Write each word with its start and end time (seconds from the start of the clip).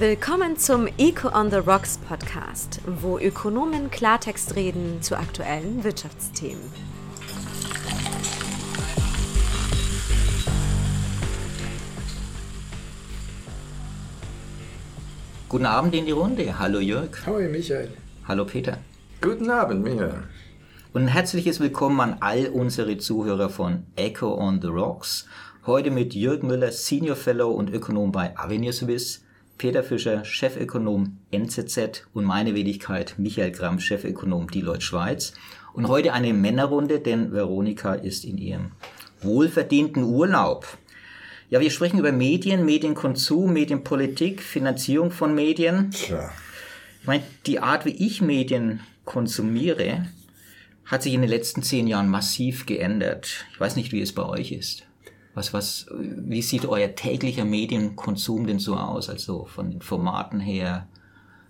Willkommen 0.00 0.56
zum 0.56 0.86
Eco 0.96 1.28
on 1.36 1.50
the 1.50 1.56
Rocks 1.56 1.98
Podcast, 1.98 2.80
wo 2.86 3.18
Ökonomen 3.18 3.90
Klartext 3.90 4.54
reden 4.54 5.02
zu 5.02 5.18
aktuellen 5.18 5.82
Wirtschaftsthemen. 5.82 6.62
Guten 15.48 15.66
Abend 15.66 15.96
in 15.96 16.06
die 16.06 16.12
Runde. 16.12 16.56
Hallo 16.60 16.78
Jörg. 16.78 17.26
Hallo 17.26 17.40
Michael. 17.48 17.90
Hallo 18.28 18.44
Peter. 18.44 18.78
Guten 19.20 19.50
Abend, 19.50 19.82
Michael. 19.82 20.22
Und 20.92 21.02
ein 21.02 21.08
herzliches 21.08 21.58
Willkommen 21.58 21.98
an 21.98 22.18
all 22.20 22.46
unsere 22.50 22.98
Zuhörer 22.98 23.50
von 23.50 23.82
Echo 23.96 24.32
on 24.32 24.62
the 24.62 24.68
Rocks. 24.68 25.26
Heute 25.66 25.90
mit 25.90 26.14
Jörg 26.14 26.44
Müller, 26.44 26.70
Senior 26.70 27.16
Fellow 27.16 27.50
und 27.50 27.68
Ökonom 27.70 28.12
bei 28.12 28.38
Avenir 28.38 28.72
Swiss, 28.72 29.24
Peter 29.58 29.82
Fischer, 29.82 30.24
Chefökonom 30.24 31.18
NZZ 31.32 32.06
und 32.14 32.24
meine 32.24 32.54
Wenigkeit 32.54 33.16
Michael 33.18 33.50
Gramm, 33.50 33.80
Chefökonom 33.80 34.48
Deloitte 34.48 34.82
Schweiz. 34.82 35.34
Und 35.74 35.88
heute 35.88 36.12
eine 36.12 36.32
Männerrunde, 36.32 37.00
denn 37.00 37.32
Veronika 37.32 37.94
ist 37.94 38.24
in 38.24 38.38
ihrem 38.38 38.70
wohlverdienten 39.20 40.04
Urlaub. 40.04 40.78
Ja, 41.50 41.60
wir 41.60 41.70
sprechen 41.70 41.98
über 41.98 42.12
Medien, 42.12 42.64
Medienkonsum, 42.64 43.52
Medienpolitik, 43.52 44.42
Finanzierung 44.42 45.10
von 45.10 45.34
Medien. 45.34 45.90
Tja. 45.90 46.30
Ich 47.00 47.06
meine, 47.06 47.24
die 47.46 47.58
Art, 47.58 47.84
wie 47.84 48.06
ich 48.06 48.20
Medien 48.22 48.80
konsumiere, 49.04 50.06
hat 50.84 51.02
sich 51.02 51.14
in 51.14 51.20
den 51.20 51.30
letzten 51.30 51.62
zehn 51.62 51.86
Jahren 51.86 52.08
massiv 52.08 52.64
geändert. 52.64 53.46
Ich 53.52 53.60
weiß 53.60 53.76
nicht, 53.76 53.92
wie 53.92 54.00
es 54.00 54.14
bei 54.14 54.24
euch 54.24 54.52
ist. 54.52 54.87
Was, 55.34 55.52
was, 55.52 55.86
wie 55.90 56.42
sieht 56.42 56.66
euer 56.66 56.94
täglicher 56.94 57.44
Medienkonsum 57.44 58.46
denn 58.46 58.58
so 58.58 58.74
aus? 58.74 59.08
Also 59.08 59.44
von 59.44 59.70
den 59.70 59.82
Formaten 59.82 60.40
her, 60.40 60.88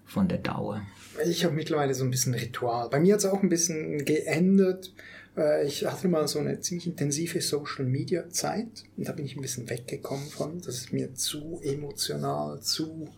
von 0.05 0.29
der 0.29 0.39
Dauer? 0.39 0.83
Ich 1.27 1.45
habe 1.45 1.55
mittlerweile 1.55 1.95
so 1.95 2.05
ein 2.05 2.11
bisschen 2.11 2.35
Ritual. 2.35 2.89
Bei 2.91 3.01
mir 3.01 3.15
hat 3.15 3.21
es 3.21 3.27
auch 3.27 3.43
ein 3.43 3.49
bisschen 3.49 4.05
geändert. 4.05 4.93
Äh, 5.37 5.67
Ich 5.67 5.85
hatte 5.87 6.09
mal 6.09 6.29
so 6.29 6.39
eine 6.39 6.61
ziemlich 6.61 6.87
intensive 6.87 7.41
Social 7.41 7.85
Media 7.85 8.29
Zeit 8.31 8.85
und 8.97 9.09
da 9.09 9.13
bin 9.13 9.25
ich 9.25 9.37
ein 9.37 9.43
bisschen 9.43 9.69
weggekommen 9.71 10.29
von. 10.29 10.61
Das 10.61 10.77
ist 10.77 10.93
mir 10.93 11.15
zu 11.15 11.61
emotional, 11.63 12.61
zu, 12.61 13.09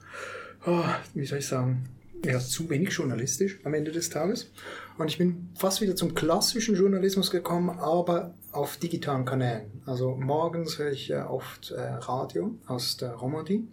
oh, 0.67 0.85
wie 1.15 1.27
soll 1.27 1.39
ich 1.39 1.47
sagen, 1.47 1.89
ja, 2.25 2.39
zu 2.39 2.69
wenig 2.69 2.91
journalistisch 2.91 3.59
am 3.65 3.75
Ende 3.75 3.93
des 3.93 4.11
Tages. 4.11 4.51
Und 5.01 5.09
ich 5.09 5.17
bin 5.17 5.49
fast 5.57 5.81
wieder 5.81 5.97
zum 5.97 6.15
klassischen 6.15 6.77
Journalismus 6.77 7.31
gekommen, 7.31 7.71
aber 7.71 8.35
auf 8.53 8.77
digitalen 8.77 9.25
Kanälen. 9.25 9.83
Also 9.87 10.15
morgens 10.15 10.79
höre 10.79 10.93
ich 10.93 11.11
äh, 11.11 11.21
oft 11.21 11.71
äh, 11.71 11.81
Radio 11.81 12.55
aus 12.67 12.99
der 12.99 13.15
Romandie, 13.15 13.67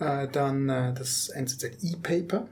äh, 0.00 0.26
dann 0.26 0.68
äh, 0.68 0.94
das 0.94 1.28
NZZ 1.28 1.84
E-Paper 1.84 2.48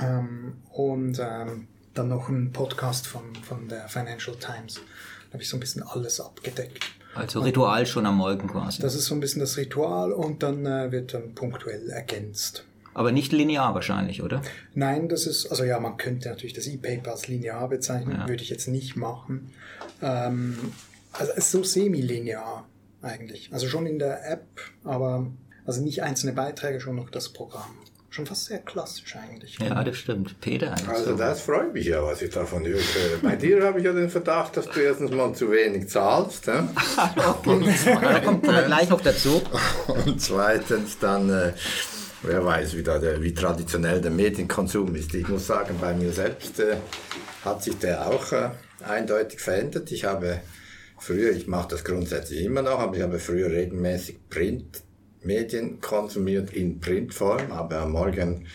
ähm, 0.00 0.56
und 0.72 1.20
ähm, 1.20 1.68
dann 1.94 2.08
noch 2.08 2.28
ein 2.28 2.52
Podcast 2.52 3.06
von, 3.06 3.34
von 3.36 3.68
der 3.68 3.88
Financial 3.88 4.34
Times. 4.36 4.80
Da 5.28 5.34
habe 5.34 5.42
ich 5.44 5.48
so 5.48 5.56
ein 5.56 5.60
bisschen 5.60 5.84
alles 5.84 6.20
abgedeckt. 6.20 6.80
Also 7.14 7.40
Ritual 7.40 7.86
schon 7.86 8.06
am 8.06 8.16
Morgen 8.16 8.48
quasi. 8.48 8.82
Das 8.82 8.96
ist 8.96 9.04
so 9.04 9.14
ein 9.14 9.20
bisschen 9.20 9.40
das 9.40 9.56
Ritual 9.56 10.12
und 10.12 10.42
dann 10.42 10.66
äh, 10.66 10.90
wird 10.90 11.14
dann 11.14 11.34
punktuell 11.36 11.88
ergänzt. 11.90 12.64
Aber 12.94 13.12
nicht 13.12 13.32
linear 13.32 13.74
wahrscheinlich, 13.74 14.22
oder? 14.22 14.42
Nein, 14.74 15.08
das 15.08 15.26
ist, 15.26 15.46
also 15.46 15.64
ja, 15.64 15.80
man 15.80 15.96
könnte 15.96 16.28
natürlich 16.28 16.52
das 16.52 16.66
E-Paper 16.66 17.12
als 17.12 17.28
linear 17.28 17.68
bezeichnen, 17.68 18.16
Ja. 18.20 18.28
würde 18.28 18.42
ich 18.42 18.50
jetzt 18.50 18.68
nicht 18.68 18.96
machen. 18.96 19.50
Ähm, 20.02 20.58
also 21.12 21.32
es 21.32 21.38
ist 21.46 21.50
so 21.52 21.62
semi-linear 21.64 22.66
eigentlich. 23.02 23.50
Also 23.52 23.66
schon 23.68 23.86
in 23.86 23.98
der 23.98 24.30
App, 24.30 24.46
aber 24.84 25.26
also 25.66 25.82
nicht 25.82 26.02
einzelne 26.02 26.32
Beiträge, 26.32 26.80
schon 26.80 26.96
noch 26.96 27.10
das 27.10 27.28
Programm. 27.30 27.70
Schon 28.10 28.26
fast 28.26 28.44
sehr 28.44 28.58
klassisch 28.58 29.16
eigentlich. 29.16 29.58
Ja, 29.58 29.82
das 29.82 29.96
stimmt. 29.96 30.38
Peter. 30.42 30.74
Also 30.86 31.16
das 31.16 31.40
freut 31.40 31.72
mich 31.72 31.86
ja, 31.86 32.02
was 32.04 32.20
ich 32.20 32.28
davon 32.28 32.62
höre. 32.66 32.78
Bei 33.22 33.36
dir 33.36 33.64
habe 33.64 33.78
ich 33.78 33.86
ja 33.86 33.92
den 33.94 34.10
Verdacht, 34.10 34.54
dass 34.58 34.68
du 34.68 34.80
erstens 34.80 35.10
mal 35.12 35.34
zu 35.34 35.50
wenig 35.50 35.88
zahlst. 35.88 36.46
hä? 36.46 36.60
da 37.16 38.20
kommt 38.22 38.44
wir 38.46 38.62
gleich 38.64 38.90
noch 38.90 39.00
dazu. 39.00 39.40
Und 40.04 40.20
zweitens 40.20 40.98
dann, 40.98 41.30
äh, 41.30 41.52
wer 42.22 42.44
weiß, 42.44 42.76
wie, 42.76 42.82
da 42.82 42.98
der, 42.98 43.22
wie 43.22 43.34
traditionell 43.34 44.00
der 44.00 44.10
Medienkonsum 44.10 44.94
ist. 44.94 45.14
Ich 45.14 45.28
muss 45.28 45.46
sagen, 45.46 45.76
bei 45.80 45.94
mir 45.94 46.12
selbst 46.12 46.60
äh, 46.60 46.76
hat 47.44 47.62
sich 47.62 47.78
der 47.78 48.06
auch 48.06 48.32
äh, 48.32 48.50
eindeutig 48.84 49.40
verändert. 49.40 49.90
Ich 49.92 50.04
habe 50.04 50.40
früher, 50.98 51.32
ich 51.32 51.46
mache 51.46 51.68
das 51.68 51.84
grundsätzlich 51.84 52.44
immer 52.44 52.62
noch, 52.62 52.78
aber 52.78 52.96
ich 52.96 53.02
habe 53.02 53.18
früher 53.18 53.50
regelmäßig 53.50 54.28
Printmedien 54.30 55.80
konsumiert 55.80 56.52
in 56.52 56.80
Printform, 56.80 57.52
aber 57.52 57.80
am 57.80 57.92
Morgen 57.92 58.46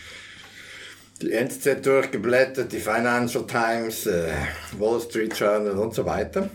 die 1.20 1.32
NZZ 1.32 1.84
durchgeblättert, 1.84 2.72
die 2.72 2.78
Financial 2.78 3.46
Times, 3.46 4.06
äh, 4.06 4.32
Wall 4.78 5.00
Street 5.00 5.36
Journal 5.38 5.76
und 5.78 5.94
so 5.94 6.06
weiter. 6.06 6.48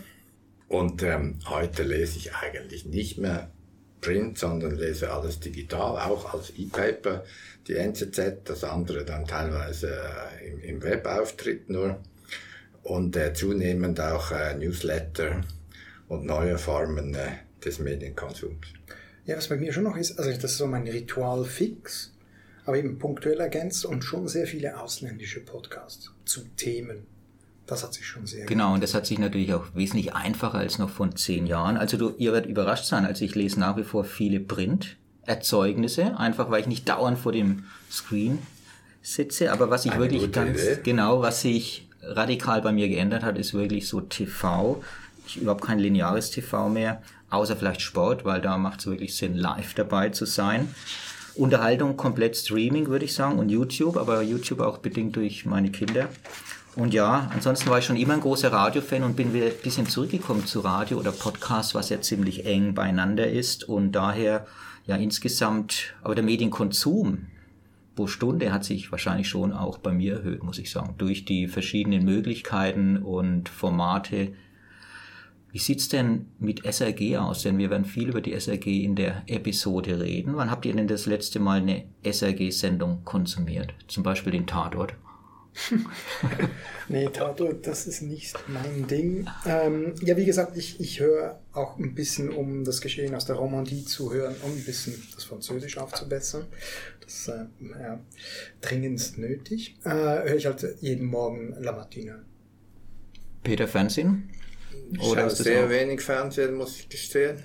Und 0.68 1.02
ähm, 1.02 1.38
heute 1.46 1.82
lese 1.82 2.16
ich 2.16 2.34
eigentlich 2.34 2.86
nicht 2.86 3.18
mehr 3.18 3.50
Print, 4.04 4.38
sondern 4.38 4.76
lese 4.76 5.10
alles 5.10 5.40
digital, 5.40 5.98
auch 5.98 6.34
als 6.34 6.52
E-Paper, 6.58 7.24
die 7.66 7.76
NZZ, 7.76 8.44
das 8.44 8.62
andere 8.62 9.04
dann 9.04 9.26
teilweise 9.26 9.88
äh, 9.88 10.48
im, 10.48 10.60
im 10.60 10.82
Webauftritt 10.82 11.70
nur. 11.70 11.98
Und 12.82 13.16
äh, 13.16 13.32
zunehmend 13.32 13.98
auch 14.00 14.30
äh, 14.30 14.54
Newsletter 14.56 15.40
und 16.08 16.26
neue 16.26 16.58
Formen 16.58 17.14
äh, 17.14 17.28
des 17.64 17.78
Medienkonsums. 17.78 18.66
Ja, 19.24 19.38
was 19.38 19.48
bei 19.48 19.56
mir 19.56 19.72
schon 19.72 19.84
noch 19.84 19.96
ist, 19.96 20.18
also 20.18 20.30
das 20.30 20.44
ist 20.44 20.58
so 20.58 20.66
mein 20.66 20.86
Ritual 20.86 21.46
fix, 21.46 22.12
aber 22.66 22.76
eben 22.76 22.98
punktuell 22.98 23.40
ergänzt 23.40 23.86
und 23.86 24.04
schon 24.04 24.28
sehr 24.28 24.46
viele 24.46 24.78
ausländische 24.78 25.40
Podcasts 25.40 26.10
zu 26.26 26.42
Themen. 26.56 27.06
Das 27.66 27.82
hat 27.82 27.94
sich 27.94 28.06
schon 28.06 28.26
sehr 28.26 28.46
Genau, 28.46 28.74
und 28.74 28.82
das 28.82 28.94
hat 28.94 29.06
sich 29.06 29.18
natürlich 29.18 29.54
auch 29.54 29.64
wesentlich 29.74 30.14
einfacher 30.14 30.58
als 30.58 30.78
noch 30.78 30.90
vor 30.90 31.14
zehn 31.14 31.46
Jahren. 31.46 31.76
Also 31.76 31.96
du, 31.96 32.14
ihr 32.18 32.32
werdet 32.32 32.50
überrascht 32.50 32.84
sein, 32.84 33.06
also 33.06 33.24
ich 33.24 33.34
lese 33.34 33.58
nach 33.58 33.76
wie 33.76 33.84
vor 33.84 34.04
viele 34.04 34.40
Print-Erzeugnisse, 34.40 36.18
einfach 36.18 36.50
weil 36.50 36.60
ich 36.60 36.66
nicht 36.66 36.88
dauernd 36.88 37.18
vor 37.18 37.32
dem 37.32 37.64
Screen 37.90 38.38
sitze. 39.02 39.52
Aber 39.52 39.70
was 39.70 39.84
ich 39.84 39.92
Eine 39.92 40.00
wirklich 40.02 40.30
ganz, 40.32 40.60
Idee. 40.62 40.80
genau, 40.82 41.22
was 41.22 41.40
sich 41.42 41.88
radikal 42.02 42.60
bei 42.60 42.72
mir 42.72 42.88
geändert 42.88 43.22
hat, 43.22 43.38
ist 43.38 43.54
wirklich 43.54 43.88
so 43.88 44.00
TV. 44.00 44.82
Ich 45.26 45.38
überhaupt 45.40 45.64
kein 45.64 45.78
lineares 45.78 46.30
TV 46.30 46.68
mehr, 46.68 47.02
außer 47.30 47.56
vielleicht 47.56 47.80
Sport, 47.80 48.26
weil 48.26 48.42
da 48.42 48.58
macht 48.58 48.80
es 48.80 48.86
wirklich 48.86 49.16
Sinn, 49.16 49.36
live 49.36 49.72
dabei 49.74 50.10
zu 50.10 50.26
sein. 50.26 50.74
Unterhaltung 51.34 51.96
komplett 51.96 52.36
Streaming, 52.36 52.88
würde 52.88 53.06
ich 53.06 53.14
sagen, 53.14 53.38
und 53.38 53.48
YouTube, 53.48 53.96
aber 53.96 54.22
YouTube 54.22 54.60
auch 54.60 54.78
bedingt 54.78 55.16
durch 55.16 55.44
meine 55.46 55.70
Kinder. 55.70 56.08
Und 56.76 56.92
ja, 56.92 57.30
ansonsten 57.32 57.70
war 57.70 57.78
ich 57.78 57.84
schon 57.84 57.96
immer 57.96 58.14
ein 58.14 58.20
großer 58.20 58.52
Radiofan 58.52 59.04
und 59.04 59.14
bin 59.14 59.32
wieder 59.32 59.46
ein 59.46 59.52
bisschen 59.62 59.86
zurückgekommen 59.86 60.44
zu 60.44 60.60
Radio 60.60 60.98
oder 60.98 61.12
Podcast, 61.12 61.74
was 61.74 61.88
ja 61.88 62.00
ziemlich 62.00 62.46
eng 62.46 62.74
beieinander 62.74 63.28
ist 63.30 63.68
und 63.68 63.92
daher 63.92 64.46
ja 64.86 64.96
insgesamt, 64.96 65.94
aber 66.02 66.16
der 66.16 66.24
Medienkonsum 66.24 67.26
pro 67.94 68.08
Stunde 68.08 68.52
hat 68.52 68.64
sich 68.64 68.90
wahrscheinlich 68.90 69.28
schon 69.28 69.52
auch 69.52 69.78
bei 69.78 69.92
mir 69.92 70.14
erhöht, 70.14 70.42
muss 70.42 70.58
ich 70.58 70.70
sagen, 70.70 70.94
durch 70.98 71.24
die 71.24 71.46
verschiedenen 71.46 72.04
Möglichkeiten 72.04 72.96
und 72.96 73.48
Formate. 73.48 74.32
Wie 75.52 75.58
sieht's 75.58 75.88
denn 75.88 76.26
mit 76.40 76.64
SRG 76.64 77.18
aus? 77.18 77.42
Denn 77.42 77.58
wir 77.58 77.70
werden 77.70 77.84
viel 77.84 78.08
über 78.08 78.20
die 78.20 78.32
SRG 78.32 78.82
in 78.82 78.96
der 78.96 79.22
Episode 79.26 80.00
reden. 80.00 80.34
Wann 80.34 80.50
habt 80.50 80.66
ihr 80.66 80.74
denn 80.74 80.88
das 80.88 81.06
letzte 81.06 81.38
Mal 81.38 81.60
eine 81.60 81.84
SRG-Sendung 82.02 83.04
konsumiert? 83.04 83.74
Zum 83.86 84.02
Beispiel 84.02 84.32
den 84.32 84.48
Tatort? 84.48 84.94
Nee, 86.88 87.08
Tatort, 87.10 87.66
das 87.66 87.86
ist 87.86 88.02
nicht 88.02 88.36
mein 88.46 88.86
Ding. 88.86 89.26
Ähm, 89.46 89.94
ja, 90.02 90.16
wie 90.18 90.26
gesagt, 90.26 90.56
ich, 90.56 90.78
ich 90.80 91.00
höre 91.00 91.40
auch 91.52 91.78
ein 91.78 91.94
bisschen, 91.94 92.28
um 92.28 92.62
das 92.64 92.80
Geschehen 92.82 93.14
aus 93.14 93.24
der 93.24 93.36
Romandie 93.36 93.84
zu 93.86 94.12
hören, 94.12 94.34
um 94.42 94.52
ein 94.52 94.64
bisschen 94.64 95.02
das 95.14 95.24
Französisch 95.24 95.78
aufzubessern. 95.78 96.44
Das 97.00 97.14
ist 97.14 97.28
äh, 97.28 97.46
ja, 97.80 98.00
dringendst 98.60 99.16
nötig. 99.16 99.76
Äh, 99.84 99.88
höre 99.90 100.34
ich 100.36 100.44
halt 100.46 100.66
jeden 100.80 101.06
Morgen 101.06 101.54
La 101.58 101.72
Matina. 101.72 102.16
Peter 103.42 103.66
Fernsehen? 103.66 104.30
Ich 104.92 105.00
Oder 105.00 105.24
das 105.24 105.38
sehr 105.38 105.64
auch- 105.64 105.70
wenig 105.70 106.02
Fernsehen, 106.02 106.54
muss 106.54 106.76
ich 106.80 106.88
gestehen. 106.90 107.42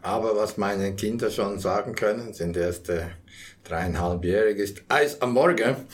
Aber 0.00 0.36
was 0.36 0.56
meine 0.56 0.94
Kinder 0.96 1.30
schon 1.30 1.60
sagen 1.60 1.94
können, 1.94 2.34
sind 2.34 2.56
erst 2.56 2.88
äh, 2.88 3.02
dreieinhalbjährig 3.62 4.58
ist 4.58 4.82
Eis 4.88 5.20
am 5.22 5.34
Morgen. 5.34 5.76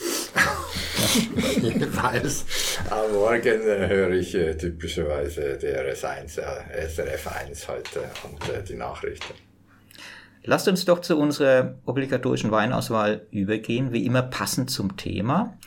Jedenfalls 1.99 2.45
am 2.89 3.11
Morgen 3.11 3.61
äh, 3.61 3.87
höre 3.87 4.11
ich 4.11 4.33
äh, 4.33 4.55
typischerweise 4.55 5.57
DRS1, 5.61 6.39
äh, 6.39 6.87
SRF1 6.87 7.67
heute 7.67 8.01
und 8.23 8.49
äh, 8.49 8.63
die 8.63 8.75
Nachrichten. 8.75 9.33
Lasst 10.43 10.67
uns 10.67 10.85
doch 10.85 10.99
zu 10.99 11.17
unserer 11.17 11.75
obligatorischen 11.85 12.51
Weinauswahl 12.51 13.27
übergehen, 13.31 13.91
wie 13.91 14.05
immer 14.05 14.21
passend 14.21 14.69
zum 14.69 14.95
Thema. 14.95 15.57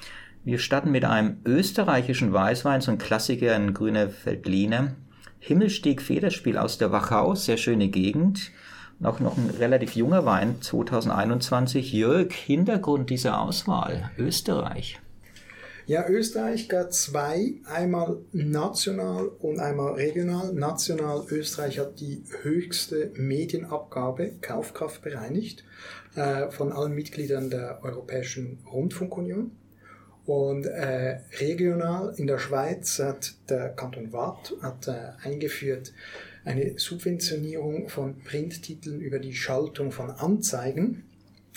Wir 0.45 0.59
starten 0.59 0.91
mit 0.91 1.05
einem 1.05 1.37
österreichischen 1.45 2.33
Weißwein, 2.33 2.81
so 2.81 2.91
ein 2.91 2.99
Klassiker, 2.99 3.55
ein 3.55 3.75
grüner 3.75 4.09
Veltliner. 4.25 4.95
Himmelstieg 5.39 6.01
Federspiel 6.01 6.57
aus 6.57 6.79
der 6.79 6.93
Wachau, 6.93 7.35
sehr 7.35 7.59
schöne 7.59 7.89
Gegend. 7.89 8.51
noch, 8.99 9.21
noch 9.21 9.37
ein 9.37 9.51
relativ 9.51 9.97
junger 9.97 10.25
Wein, 10.25 10.63
2021. 10.63 11.93
Jörg, 11.93 12.33
Hintergrund 12.33 13.11
dieser 13.11 13.41
Auswahl, 13.41 14.11
Österreich. 14.17 14.99
Ja, 15.87 16.09
Österreich 16.09 16.69
gab 16.69 16.93
zwei, 16.93 17.55
einmal 17.65 18.19
national 18.31 19.27
und 19.41 19.59
einmal 19.59 19.95
regional. 19.95 20.53
National 20.53 21.27
Österreich 21.29 21.81
hat 21.81 21.99
die 21.99 22.23
höchste 22.43 23.11
Medienabgabe, 23.17 24.35
Kaufkraft 24.41 25.03
bereinigt, 25.03 25.65
äh, 26.15 26.51
von 26.53 26.71
allen 26.71 26.95
Mitgliedern 26.95 27.51
der 27.51 27.81
Europäischen 27.83 28.59
Rundfunkunion. 28.73 29.51
Und 30.25 30.67
äh, 30.67 31.19
regional 31.41 32.15
in 32.17 32.29
der 32.29 32.39
Schweiz 32.39 33.01
hat 33.01 33.35
der 33.49 33.71
Kanton 33.71 34.13
Waadt 34.13 34.55
hat, 34.63 34.87
äh, 34.87 35.27
eingeführt 35.29 35.93
eine 36.45 36.79
Subventionierung 36.79 37.89
von 37.89 38.21
Printtiteln 38.21 39.01
über 39.01 39.19
die 39.19 39.35
Schaltung 39.35 39.91
von 39.91 40.11
Anzeigen. 40.11 41.05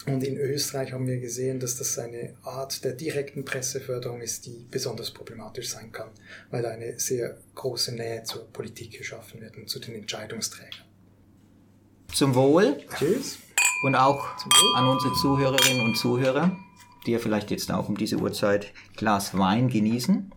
Und 0.06 0.24
in 0.24 0.38
Österreich 0.38 0.92
haben 0.92 1.08
wir 1.08 1.20
gesehen, 1.20 1.60
dass 1.60 1.78
das 1.78 1.98
eine 1.98 2.36
Art 2.44 2.84
der 2.84 2.94
direkten 2.94 3.44
Presseförderung 3.44 4.22
ist, 4.22 4.46
die 4.46 4.68
besonders 4.70 5.12
problematisch 5.12 5.70
sein 5.70 5.92
kann, 5.92 6.10
weil 6.52 6.66
eine 6.66 7.00
sehr 7.00 7.38
große 7.56 7.96
Nähe 7.96 8.24
zur 8.24 8.46
Politik 8.52 8.98
geschaffen 8.98 9.42
wird 9.42 9.58
und 9.58 9.70
zu 9.70 9.80
den 9.80 9.96
Entscheidungsträgern. 9.96 10.86
Zum 12.14 12.36
Wohl. 12.36 12.78
Tschüss. 12.98 13.40
Und 13.84 13.96
auch 13.96 14.26
an 14.76 14.88
unsere 14.88 15.14
Zuhörerinnen 15.16 15.82
und 15.82 15.96
Zuhörer, 15.96 16.56
die 17.06 17.12
ja 17.12 17.20
vielleicht 17.20 17.52
jetzt 17.52 17.72
auch 17.72 17.90
um 17.90 17.98
diese 17.98 18.18
Uhrzeit 18.18 18.74
Glas 18.96 19.38
Wein 19.38 19.70
genießen. 19.70 20.32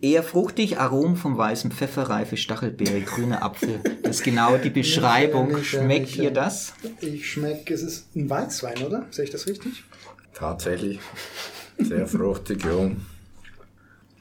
Eher 0.00 0.22
fruchtig, 0.22 0.78
Arom 0.78 1.16
vom 1.16 1.38
weißen 1.38 1.70
Pfeffer, 1.70 2.10
reife 2.10 2.36
Stachelbeere, 2.36 3.00
grüner 3.00 3.42
Apfel. 3.42 3.80
Das 4.02 4.16
ist 4.16 4.24
genau 4.24 4.58
die 4.58 4.70
Beschreibung. 4.70 5.54
Nicht, 5.54 5.66
Schmeckt 5.66 6.06
nicht, 6.06 6.18
ihr 6.18 6.30
das? 6.30 6.74
Ich 7.00 7.30
schmecke, 7.30 7.72
es 7.72 7.82
ist 7.82 8.14
ein 8.14 8.28
Weißwein, 8.28 8.82
oder? 8.84 9.06
Sehe 9.10 9.24
ich 9.24 9.30
das 9.30 9.46
richtig? 9.46 9.84
Tatsächlich. 10.34 11.00
Sehr 11.78 12.06
fruchtig, 12.06 12.62
jung. 12.64 12.98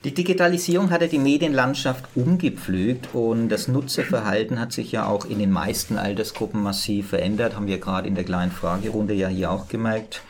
Die 0.06 0.14
Digitalisierung 0.14 0.92
hatte 0.92 1.08
die 1.08 1.18
Medienlandschaft 1.18 2.06
umgepflügt 2.14 3.10
und 3.14 3.50
das 3.50 3.68
Nutzerverhalten 3.68 4.60
hat 4.60 4.72
sich 4.72 4.92
ja 4.92 5.08
auch 5.08 5.26
in 5.26 5.40
den 5.40 5.52
meisten 5.52 5.98
Altersgruppen 5.98 6.62
massiv 6.62 7.10
verändert, 7.10 7.56
haben 7.56 7.66
wir 7.66 7.80
gerade 7.80 8.08
in 8.08 8.14
der 8.14 8.24
kleinen 8.24 8.52
Fragerunde 8.52 9.16
ja 9.16 9.30
hier 9.30 9.50
auch 9.50 9.68
gemerkt. 9.68 10.22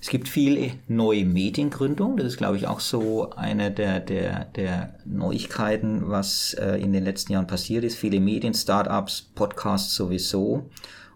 Es 0.00 0.08
gibt 0.08 0.28
viele 0.28 0.72
neue 0.88 1.26
Mediengründungen. 1.26 2.16
Das 2.16 2.26
ist, 2.26 2.38
glaube 2.38 2.56
ich, 2.56 2.66
auch 2.66 2.80
so 2.80 3.30
eine 3.30 3.70
der, 3.70 4.00
der, 4.00 4.46
der 4.46 4.94
Neuigkeiten, 5.04 6.08
was 6.08 6.54
äh, 6.54 6.76
in 6.76 6.92
den 6.92 7.04
letzten 7.04 7.34
Jahren 7.34 7.46
passiert 7.46 7.84
ist. 7.84 7.96
Viele 7.96 8.18
Medien-Startups, 8.18 9.30
Podcasts 9.34 9.94
sowieso. 9.94 10.70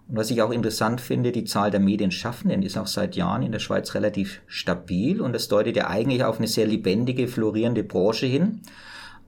Und 0.06 0.16
was 0.16 0.30
ich 0.30 0.42
auch 0.42 0.50
interessant 0.50 1.00
finde, 1.00 1.32
die 1.32 1.44
Zahl 1.44 1.70
der 1.70 1.80
Medienschaffenden 1.80 2.62
ist 2.62 2.76
auch 2.76 2.86
seit 2.86 3.16
Jahren 3.16 3.42
in 3.42 3.52
der 3.52 3.58
Schweiz 3.58 3.94
relativ 3.94 4.42
stabil 4.46 5.22
und 5.22 5.32
das 5.32 5.48
deutet 5.48 5.76
ja 5.76 5.88
eigentlich 5.88 6.22
auf 6.22 6.36
eine 6.36 6.46
sehr 6.46 6.66
lebendige, 6.66 7.26
florierende 7.26 7.84
Branche 7.84 8.26
hin. 8.26 8.60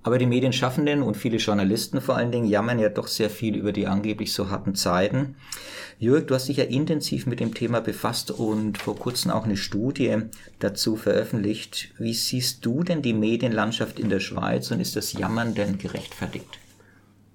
Aber 0.07 0.19
die 0.19 0.27
Medienschaffenden 0.27 1.03
und 1.03 1.17
viele 1.17 1.39
Journalisten 1.39 2.01
vor 2.01 2.17
allen 2.17 2.31
Dingen 2.31 2.47
jammern 2.47 2.79
ja 2.79 2.89
doch 2.91 3.09
sehr 3.09 3.29
viel 3.29 3.57
über 3.57 3.73
die 3.73 3.89
angeblich 3.89 4.33
so 4.33 4.51
harten 4.51 4.77
Zeiten. 4.77 5.35
Jörg, 5.99 6.27
du 6.27 6.37
hast 6.37 6.47
dich 6.47 6.59
ja 6.59 6.65
intensiv 6.65 7.27
mit 7.27 7.41
dem 7.41 7.55
Thema 7.55 7.81
befasst 7.81 8.31
und 8.31 8.79
vor 8.79 8.97
kurzem 8.97 9.33
auch 9.33 9.47
eine 9.47 9.57
Studie 9.57 10.17
dazu 10.61 10.95
veröffentlicht. 10.95 11.93
Wie 11.99 12.15
siehst 12.15 12.65
du 12.65 12.85
denn 12.85 13.03
die 13.03 13.15
Medienlandschaft 13.15 13.99
in 13.99 14.09
der 14.09 14.21
Schweiz 14.21 14.71
und 14.71 14.79
ist 14.79 14.95
das 14.95 15.13
Jammern 15.13 15.57
denn 15.57 15.77
gerechtfertigt? 15.77 16.61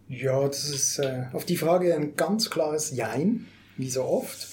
Ja, 0.07 0.47
das 0.47 0.69
ist 0.69 0.99
äh, 0.99 1.25
auf 1.33 1.43
die 1.43 1.57
Frage 1.57 1.93
ein 1.93 2.15
ganz 2.15 2.49
klares 2.49 2.95
Jein, 2.95 3.47
wie 3.75 3.89
so 3.89 4.05
oft. 4.05 4.47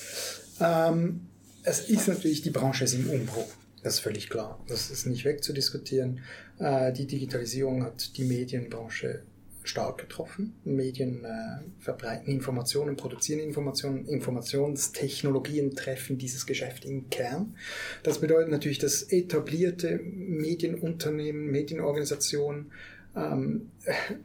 Ähm, 0.58 1.28
es 1.62 1.88
ist 1.88 2.08
natürlich, 2.08 2.42
die 2.42 2.50
Branche 2.50 2.82
ist 2.82 2.94
im 2.94 3.08
Umbruch. 3.08 3.46
Das 3.88 3.94
ist 3.94 4.00
völlig 4.00 4.28
klar. 4.28 4.62
Das 4.68 4.90
ist 4.90 5.06
nicht 5.06 5.24
wegzudiskutieren. 5.24 6.20
Äh, 6.58 6.92
die 6.92 7.06
Digitalisierung 7.06 7.84
hat 7.84 8.18
die 8.18 8.24
Medienbranche 8.24 9.22
stark 9.62 9.96
getroffen. 9.96 10.52
Medien 10.62 11.24
äh, 11.24 11.62
verbreiten 11.78 12.30
Informationen, 12.30 12.96
produzieren 12.96 13.40
Informationen, 13.40 14.04
Informationstechnologien 14.04 15.74
treffen 15.74 16.18
dieses 16.18 16.44
Geschäft 16.44 16.84
im 16.84 17.08
Kern. 17.08 17.54
Das 18.02 18.18
bedeutet 18.18 18.50
natürlich, 18.50 18.78
dass 18.78 19.04
etablierte 19.04 19.98
Medienunternehmen, 20.02 21.46
Medienorganisationen 21.46 22.70
ähm, 23.16 23.70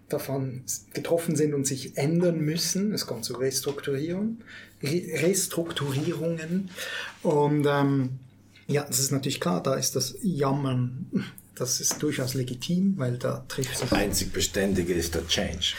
davon 0.10 0.64
getroffen 0.94 1.38
sind 1.38 1.54
und 1.54 1.66
sich 1.66 1.98
ändern 1.98 2.42
müssen. 2.42 2.94
Es 2.94 3.08
kommt 3.08 3.24
zu 3.24 3.36
Restrukturierung, 3.36 4.40
Re 4.82 5.22
Restrukturierungen. 5.22 6.70
Und 7.22 7.66
ähm, 7.66 8.20
ja, 8.68 8.84
das 8.84 9.00
ist 9.00 9.12
natürlich 9.12 9.40
klar, 9.40 9.62
da 9.62 9.76
ist 9.76 9.96
das 9.96 10.16
Jammern, 10.22 11.08
das 11.56 11.80
ist 11.80 12.02
durchaus 12.02 12.34
legitim, 12.34 12.96
weil 12.98 13.18
da 13.18 13.46
trifft 13.48 13.78
sich. 13.78 13.92
Einzig 13.92 14.34
Beständige 14.34 14.94
ist 14.94 15.14
der 15.16 15.28
Change. 15.28 15.74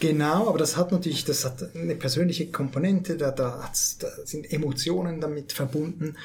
Genau, 0.00 0.48
aber 0.48 0.58
das 0.58 0.76
hat 0.76 0.90
natürlich, 0.90 1.24
das 1.24 1.44
hat 1.44 1.74
eine 1.74 1.96
persönliche 1.96 2.50
Komponente, 2.50 3.16
da, 3.16 3.30
da, 3.30 3.70
da 3.98 4.08
sind 4.24 4.50
Emotionen 4.52 5.20
damit 5.20 5.52
verbunden. 5.52 6.16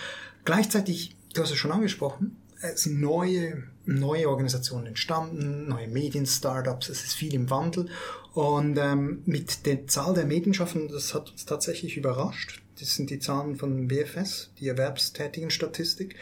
Gleichzeitig, 0.46 1.16
du 1.34 1.42
hast 1.42 1.52
es 1.52 1.58
schon 1.58 1.72
angesprochen, 1.72 2.38
es 2.62 2.84
sind 2.84 3.02
neue, 3.02 3.64
neue 3.86 4.30
Organisationen 4.30 4.88
entstanden, 4.88 5.68
neue 5.68 5.88
Medien-Startups, 5.90 6.88
es 6.90 7.04
ist 7.04 7.14
viel 7.14 7.34
im 7.34 7.50
Wandel. 7.50 7.90
Und 8.34 8.78
ähm, 8.78 9.22
mit 9.26 9.66
der 9.66 9.86
Zahl 9.88 10.14
der 10.14 10.26
Medienschaffenden, 10.26 10.92
das 10.92 11.14
hat 11.14 11.30
uns 11.32 11.46
tatsächlich 11.46 11.98
überrascht. 11.98 12.63
Das 12.80 12.96
sind 12.96 13.10
die 13.10 13.20
Zahlen 13.20 13.56
von 13.56 13.88
BFS, 13.88 14.52
die 14.60 14.68
erwerbstätigen 14.68 15.52
Statistik. 15.52 16.16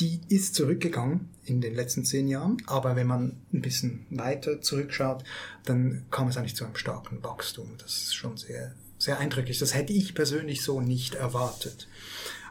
Die 0.00 0.20
ist 0.28 0.56
zurückgegangen 0.56 1.28
in 1.44 1.60
den 1.60 1.74
letzten 1.74 2.04
zehn 2.04 2.26
Jahren, 2.26 2.56
aber 2.66 2.96
wenn 2.96 3.06
man 3.06 3.36
ein 3.52 3.62
bisschen 3.62 4.06
weiter 4.10 4.60
zurückschaut, 4.60 5.22
dann 5.64 6.04
kam 6.10 6.28
es 6.28 6.36
eigentlich 6.36 6.56
zu 6.56 6.64
einem 6.64 6.74
starken 6.74 7.22
Wachstum. 7.22 7.68
Das 7.78 8.02
ist 8.02 8.14
schon 8.14 8.36
sehr, 8.36 8.74
sehr 8.98 9.18
eindrücklich. 9.18 9.58
Das 9.58 9.74
hätte 9.74 9.92
ich 9.92 10.14
persönlich 10.14 10.62
so 10.62 10.80
nicht 10.80 11.14
erwartet. 11.14 11.86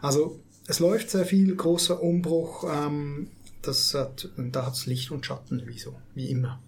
Also 0.01 0.39
es 0.67 0.79
läuft 0.79 1.09
sehr 1.09 1.25
viel, 1.25 1.53
großer 1.55 2.01
Umbruch. 2.01 2.63
Ähm, 2.71 3.27
das 3.61 3.93
hat, 3.93 4.29
da 4.37 4.65
hat 4.65 4.73
es 4.73 4.85
Licht 4.85 5.11
und 5.11 5.25
Schatten, 5.25 5.63
wie 5.67 5.79
so, 5.79 5.95
wie 6.15 6.29
immer. 6.29 6.61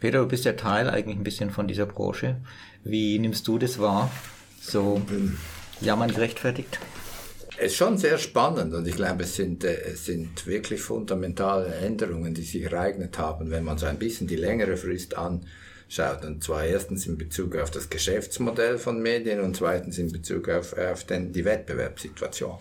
Peter, 0.00 0.20
du 0.20 0.28
bist 0.28 0.44
ja 0.44 0.52
Teil 0.52 0.88
eigentlich 0.88 1.16
ein 1.16 1.24
bisschen 1.24 1.50
von 1.50 1.68
dieser 1.68 1.86
Branche. 1.86 2.40
Wie 2.84 3.18
nimmst 3.18 3.46
du 3.48 3.58
das 3.58 3.78
wahr? 3.78 4.10
So 4.60 5.02
jammern 5.80 6.12
gerechtfertigt? 6.12 6.78
Es 7.60 7.72
ist 7.72 7.76
schon 7.76 7.98
sehr 7.98 8.18
spannend 8.18 8.72
und 8.72 8.86
ich 8.86 8.94
glaube, 8.94 9.24
es 9.24 9.34
sind, 9.34 9.64
äh, 9.64 9.80
es 9.80 10.04
sind 10.04 10.46
wirklich 10.46 10.80
fundamentale 10.80 11.74
Änderungen, 11.74 12.32
die 12.32 12.42
sich 12.42 12.62
ereignet 12.62 13.18
haben, 13.18 13.50
wenn 13.50 13.64
man 13.64 13.78
so 13.78 13.86
ein 13.86 13.98
bisschen 13.98 14.28
die 14.28 14.36
längere 14.36 14.76
Frist 14.76 15.16
anschaut. 15.16 16.24
Und 16.24 16.44
zwar 16.44 16.64
erstens 16.64 17.06
in 17.06 17.18
Bezug 17.18 17.56
auf 17.56 17.72
das 17.72 17.90
Geschäftsmodell 17.90 18.78
von 18.78 19.02
Medien 19.02 19.40
und 19.40 19.56
zweitens 19.56 19.98
in 19.98 20.12
Bezug 20.12 20.48
auf, 20.48 20.72
auf 20.78 21.04
den, 21.04 21.32
die 21.32 21.44
Wettbewerbssituation. 21.44 22.58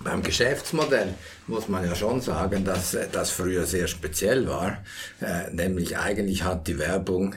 Beim 0.00 0.22
Geschäftsmodell 0.22 1.14
muss 1.46 1.68
man 1.68 1.82
ja 1.86 1.94
schon 1.94 2.20
sagen, 2.20 2.62
dass 2.64 2.92
äh, 2.92 3.06
das 3.10 3.30
früher 3.30 3.64
sehr 3.64 3.86
speziell 3.86 4.46
war. 4.46 4.84
Äh, 5.22 5.50
nämlich 5.50 5.96
eigentlich 5.96 6.44
hat 6.44 6.68
die 6.68 6.78
Werbung 6.78 7.34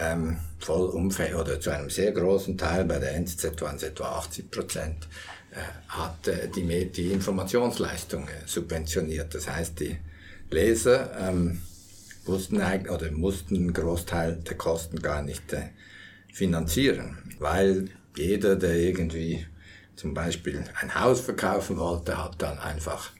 ähm, 0.00 0.38
vollumfänglich 0.58 1.36
oder 1.36 1.60
zu 1.60 1.70
einem 1.70 1.90
sehr 1.90 2.12
großen 2.12 2.56
Teil, 2.56 2.84
bei 2.84 2.98
der 2.98 3.14
NZZ 3.16 3.60
waren 3.60 3.76
es 3.76 3.82
etwa 3.82 4.16
80 4.18 4.50
Prozent, 4.50 5.08
äh, 5.52 5.56
hat 5.88 6.26
äh, 6.26 6.48
die, 6.48 6.90
die 6.90 7.12
Informationsleistung 7.12 8.24
äh, 8.24 8.46
subventioniert. 8.46 9.34
Das 9.34 9.48
heißt, 9.48 9.78
die 9.80 9.98
Leser 10.50 11.10
ähm, 11.18 11.60
wussten 12.24 12.60
oder 12.88 13.10
mussten 13.12 13.56
einen 13.56 13.72
Großteil 13.72 14.36
der 14.36 14.56
Kosten 14.56 15.00
gar 15.02 15.22
nicht 15.22 15.52
äh, 15.52 15.68
finanzieren, 16.32 17.18
weil 17.38 17.88
jeder, 18.16 18.56
der 18.56 18.74
irgendwie 18.74 19.46
zum 19.96 20.14
Beispiel 20.14 20.64
ein 20.80 20.94
Haus 20.94 21.20
verkaufen 21.20 21.76
wollte, 21.76 22.16
hat 22.16 22.40
dann 22.40 22.58
einfach 22.58 23.12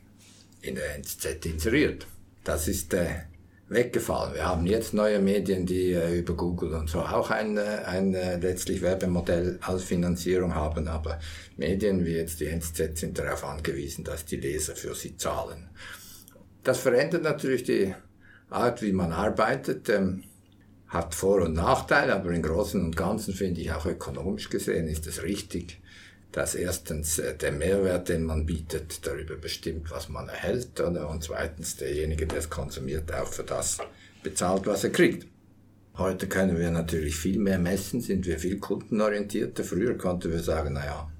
in 0.62 0.76
der 0.76 0.94
NZZ 0.96 1.44
inseriert. 1.44 2.06
Das 2.44 2.68
ist 2.68 2.94
äh, 2.94 3.22
weggefallen. 3.70 4.34
Wir 4.34 4.44
haben 4.44 4.66
jetzt 4.66 4.92
neue 4.92 5.20
Medien, 5.20 5.64
die 5.64 5.92
äh, 5.92 6.18
über 6.18 6.34
Google 6.34 6.74
und 6.74 6.90
so 6.90 7.00
auch 7.00 7.30
ein, 7.30 7.56
äh, 7.56 7.82
ein 7.86 8.14
äh, 8.14 8.36
letztlich 8.36 8.82
Werbemodell 8.82 9.58
als 9.62 9.84
Finanzierung 9.84 10.54
haben, 10.54 10.88
aber 10.88 11.20
Medien 11.56 12.04
wie 12.04 12.16
jetzt 12.16 12.40
die 12.40 12.46
NZZ 12.46 12.98
sind 12.98 13.18
darauf 13.18 13.44
angewiesen, 13.44 14.04
dass 14.04 14.24
die 14.24 14.36
Leser 14.36 14.74
für 14.74 14.94
sie 14.94 15.16
zahlen. 15.16 15.70
Das 16.64 16.80
verändert 16.80 17.22
natürlich 17.22 17.62
die 17.62 17.94
Art, 18.50 18.82
wie 18.82 18.92
man 18.92 19.12
arbeitet. 19.12 19.88
Ähm, 19.88 20.24
hat 20.88 21.14
Vor- 21.14 21.42
und 21.42 21.54
Nachteile, 21.54 22.16
aber 22.16 22.32
im 22.32 22.42
Großen 22.42 22.84
und 22.84 22.96
Ganzen 22.96 23.32
finde 23.32 23.60
ich 23.60 23.72
auch 23.72 23.86
ökonomisch 23.86 24.50
gesehen 24.50 24.88
ist 24.88 25.06
es 25.06 25.22
richtig, 25.22 25.79
dass 26.32 26.54
erstens 26.54 27.18
äh, 27.18 27.36
der 27.36 27.52
Mehrwert, 27.52 28.08
den 28.08 28.24
man 28.24 28.46
bietet, 28.46 29.06
darüber 29.06 29.36
bestimmt, 29.36 29.90
was 29.90 30.08
man 30.08 30.28
erhält, 30.28 30.80
oder? 30.80 31.08
und 31.08 31.24
zweitens 31.24 31.76
derjenige, 31.76 32.26
der 32.26 32.38
es 32.38 32.50
konsumiert, 32.50 33.12
auch 33.12 33.32
für 33.32 33.44
das 33.44 33.78
bezahlt, 34.22 34.66
was 34.66 34.84
er 34.84 34.90
kriegt. 34.90 35.26
Heute 35.96 36.28
können 36.28 36.58
wir 36.58 36.70
natürlich 36.70 37.16
viel 37.16 37.38
mehr 37.38 37.58
messen, 37.58 38.00
sind 38.00 38.24
wir 38.26 38.38
viel 38.38 38.58
kundenorientierter. 38.58 39.64
Früher 39.64 39.98
konnten 39.98 40.30
wir 40.30 40.40
sagen, 40.40 40.74
naja, 40.74 41.10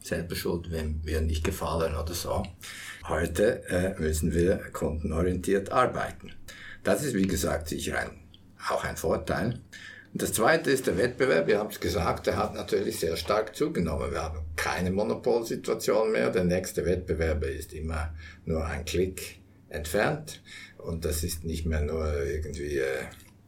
selber 0.00 0.34
schuld, 0.34 0.70
wenn 0.70 1.00
wir 1.04 1.20
nicht 1.20 1.44
gefallen 1.44 1.94
oder 1.94 2.14
so. 2.14 2.42
Heute 3.08 3.68
äh, 3.68 4.00
müssen 4.00 4.32
wir 4.32 4.56
kundenorientiert 4.72 5.70
arbeiten. 5.70 6.32
Das 6.82 7.04
ist, 7.04 7.14
wie 7.14 7.26
gesagt, 7.26 7.68
sicher 7.68 7.98
ein, 7.98 8.10
auch 8.70 8.84
ein 8.84 8.96
Vorteil. 8.96 9.60
Das 10.18 10.32
Zweite 10.32 10.70
ist 10.70 10.86
der 10.86 10.96
Wettbewerb. 10.96 11.46
Wir 11.46 11.58
haben 11.58 11.68
es 11.68 11.78
gesagt, 11.78 12.26
der 12.26 12.38
hat 12.38 12.54
natürlich 12.54 13.00
sehr 13.00 13.18
stark 13.18 13.54
zugenommen. 13.54 14.10
Wir 14.10 14.22
haben 14.22 14.38
keine 14.56 14.90
Monopolsituation 14.90 16.10
mehr. 16.10 16.30
Der 16.30 16.44
nächste 16.44 16.86
Wettbewerber 16.86 17.48
ist 17.48 17.74
immer 17.74 18.14
nur 18.46 18.64
ein 18.64 18.86
Klick 18.86 19.40
entfernt. 19.68 20.42
Und 20.78 21.04
das 21.04 21.22
ist 21.22 21.44
nicht 21.44 21.66
mehr 21.66 21.82
nur 21.82 22.10
irgendwie 22.24 22.78
äh, 22.78 23.02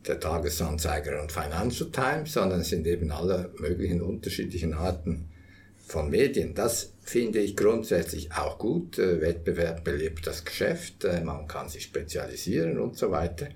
der 0.07 0.21
Tagesanzeiger 0.21 1.23
und 1.23 1.33
Financial 1.33 1.91
Times, 1.91 2.35
sondern 2.35 2.61
es 2.61 2.69
sind 2.69 2.87
eben 2.87 3.11
alle 3.13 3.51
möglichen 3.59 4.03
unterschiedlichen 4.03 4.75
Arten 4.75 5.31
von 5.79 6.11
Medien. 6.11 6.55
Das 6.55 6.93
finde 7.09 7.39
ich 7.39 7.57
grundsätzlich 7.57 8.33
auch 8.33 8.59
gut. 8.59 8.99
Äh, 8.99 9.23
Wettbewerb 9.23 9.83
belebt 9.83 10.27
das 10.27 10.45
Geschäft, 10.45 11.05
äh, 11.05 11.23
man 11.23 11.49
kann 11.49 11.71
sich 11.71 11.85
spezialisieren 11.85 12.79
und 12.79 12.97
so 12.99 13.11
weiter. 13.11 13.49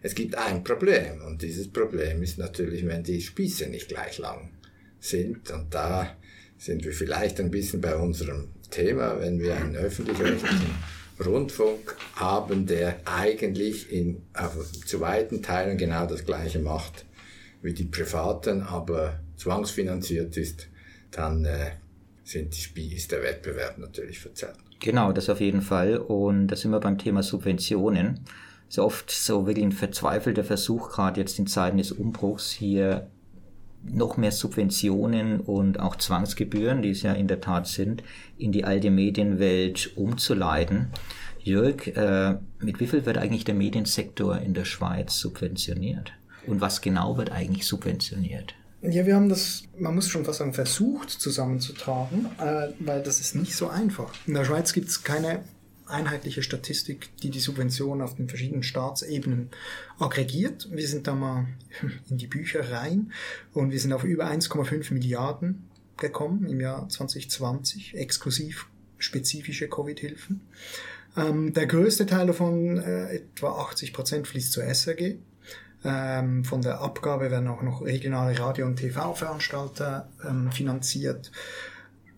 Es 0.00 0.14
gibt 0.14 0.36
ein 0.36 0.62
Problem 0.62 1.20
und 1.26 1.42
dieses 1.42 1.68
Problem 1.68 2.22
ist 2.22 2.38
natürlich, 2.38 2.86
wenn 2.86 3.02
die 3.02 3.20
Spieße 3.20 3.66
nicht 3.68 3.88
gleich 3.88 4.18
lang 4.18 4.50
sind 5.00 5.50
und 5.50 5.74
da 5.74 6.16
sind 6.56 6.84
wir 6.84 6.92
vielleicht 6.92 7.40
ein 7.40 7.50
bisschen 7.50 7.80
bei 7.80 7.96
unserem 7.96 8.48
Thema, 8.70 9.18
wenn 9.18 9.40
wir 9.40 9.56
einen 9.56 9.74
öffentlich-rechtlichen 9.74 10.74
Rundfunk 11.24 11.96
haben, 12.14 12.66
der 12.66 13.00
eigentlich 13.06 13.90
in, 13.90 14.22
auf, 14.34 14.70
zu 14.86 15.00
weiten 15.00 15.42
Teilen 15.42 15.78
genau 15.78 16.06
das 16.06 16.24
Gleiche 16.24 16.60
macht 16.60 17.06
wie 17.60 17.74
die 17.74 17.84
privaten, 17.84 18.62
aber 18.62 19.18
zwangsfinanziert 19.36 20.36
ist, 20.36 20.68
dann 21.10 21.44
äh, 21.44 21.72
sind 22.30 22.54
ist 22.76 23.12
der 23.12 23.22
Wettbewerb 23.22 23.78
natürlich 23.78 24.20
verzerrt. 24.20 24.56
Genau, 24.78 25.12
das 25.12 25.28
auf 25.28 25.40
jeden 25.40 25.62
Fall. 25.62 25.98
Und 25.98 26.48
da 26.48 26.56
sind 26.56 26.70
wir 26.70 26.80
beim 26.80 26.98
Thema 26.98 27.22
Subventionen. 27.22 28.20
So 28.68 28.84
oft 28.84 29.10
so 29.10 29.46
wirklich 29.46 29.66
ein 29.66 29.72
verzweifelter 29.72 30.44
Versuch, 30.44 30.90
gerade 30.90 31.20
jetzt 31.20 31.38
in 31.38 31.46
Zeiten 31.46 31.78
des 31.78 31.92
Umbruchs, 31.92 32.50
hier 32.50 33.10
noch 33.82 34.16
mehr 34.16 34.32
Subventionen 34.32 35.40
und 35.40 35.80
auch 35.80 35.96
Zwangsgebühren, 35.96 36.82
die 36.82 36.90
es 36.90 37.02
ja 37.02 37.12
in 37.12 37.28
der 37.28 37.40
Tat 37.40 37.66
sind, 37.66 38.02
in 38.38 38.52
die 38.52 38.64
alte 38.64 38.90
Medienwelt 38.90 39.96
umzuleiten. 39.96 40.88
Jörg, 41.42 41.86
äh, 41.96 42.36
mit 42.58 42.80
wie 42.80 42.86
viel 42.86 43.06
wird 43.06 43.18
eigentlich 43.18 43.44
der 43.44 43.54
Mediensektor 43.54 44.38
in 44.38 44.54
der 44.54 44.66
Schweiz 44.66 45.18
subventioniert? 45.18 46.12
Und 46.46 46.60
was 46.60 46.80
genau 46.80 47.16
wird 47.16 47.32
eigentlich 47.32 47.66
subventioniert? 47.66 48.54
Ja, 48.82 49.04
wir 49.04 49.14
haben 49.14 49.28
das, 49.28 49.64
man 49.78 49.94
muss 49.94 50.08
schon 50.08 50.24
fast 50.24 50.38
sagen, 50.38 50.54
versucht 50.54 51.10
zusammenzutragen, 51.10 52.26
äh, 52.38 52.68
weil 52.78 53.02
das 53.02 53.20
ist 53.20 53.34
nicht 53.34 53.54
so 53.54 53.68
einfach. 53.68 54.14
In 54.26 54.34
der 54.34 54.44
Schweiz 54.44 54.72
gibt 54.72 54.88
es 54.88 55.04
keine 55.04 55.44
einheitliche 55.86 56.42
Statistik, 56.42 57.10
die 57.22 57.30
die 57.30 57.40
Subventionen 57.40 58.00
auf 58.00 58.14
den 58.14 58.28
verschiedenen 58.28 58.62
Staatsebenen 58.62 59.50
aggregiert. 59.98 60.68
Wir 60.70 60.86
sind 60.88 61.06
da 61.06 61.14
mal 61.14 61.46
in 62.10 62.16
die 62.16 62.26
Bücher 62.26 62.70
rein 62.70 63.12
und 63.52 63.70
wir 63.70 63.80
sind 63.80 63.92
auf 63.92 64.04
über 64.04 64.30
1,5 64.30 64.94
Milliarden 64.94 65.68
gekommen 65.98 66.46
im 66.46 66.60
Jahr 66.60 66.88
2020, 66.88 67.94
exklusiv 67.94 68.66
spezifische 68.96 69.68
Covid-Hilfen. 69.68 70.40
Ähm, 71.16 71.52
der 71.52 71.66
größte 71.66 72.06
Teil 72.06 72.26
davon, 72.28 72.78
äh, 72.78 73.16
etwa 73.16 73.60
80 73.62 73.92
Prozent, 73.92 74.28
fließt 74.28 74.52
zur 74.52 74.64
SRG. 74.64 75.16
Ähm, 75.84 76.44
von 76.44 76.60
der 76.62 76.80
Abgabe 76.80 77.30
werden 77.30 77.48
auch 77.48 77.62
noch 77.62 77.82
regionale 77.82 78.38
Radio- 78.38 78.66
und 78.66 78.76
TV-Veranstalter 78.76 80.08
ähm, 80.28 80.52
finanziert. 80.52 81.30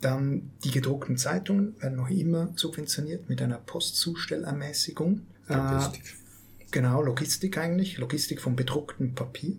Dann 0.01 0.51
die 0.65 0.73
gedruckten 0.73 1.17
Zeitungen 1.17 1.81
werden 1.81 1.97
noch 1.97 2.11
immer 2.11 2.49
subventioniert 2.57 3.29
mit 3.29 3.41
einer 3.41 3.59
Postzustellermäßigung. 3.59 5.21
Logistik. 5.47 6.03
Äh, 6.03 6.65
genau, 6.73 7.03
Logistik 7.03 7.57
eigentlich. 7.57 7.99
Logistik 7.99 8.41
vom 8.41 8.57
bedruckten 8.57 9.15
Papier, 9.15 9.55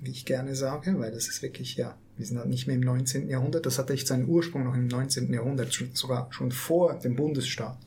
wie 0.00 0.10
ich 0.10 0.24
gerne 0.24 0.56
sage, 0.56 0.98
weil 0.98 1.12
das 1.12 1.28
ist 1.28 1.42
wirklich, 1.42 1.76
ja, 1.76 1.96
wir 2.16 2.26
sind 2.26 2.38
halt 2.38 2.48
nicht 2.48 2.66
mehr 2.66 2.76
im 2.76 2.82
19. 2.82 3.28
Jahrhundert. 3.28 3.66
Das 3.66 3.78
hatte 3.78 3.92
echt 3.92 4.06
seinen 4.06 4.28
Ursprung 4.28 4.64
noch 4.64 4.74
im 4.74 4.88
19. 4.88 5.32
Jahrhundert, 5.32 5.72
schon, 5.74 5.94
sogar 5.94 6.28
schon 6.30 6.50
vor 6.52 6.94
dem 6.98 7.16
Bundesstaat 7.16 7.78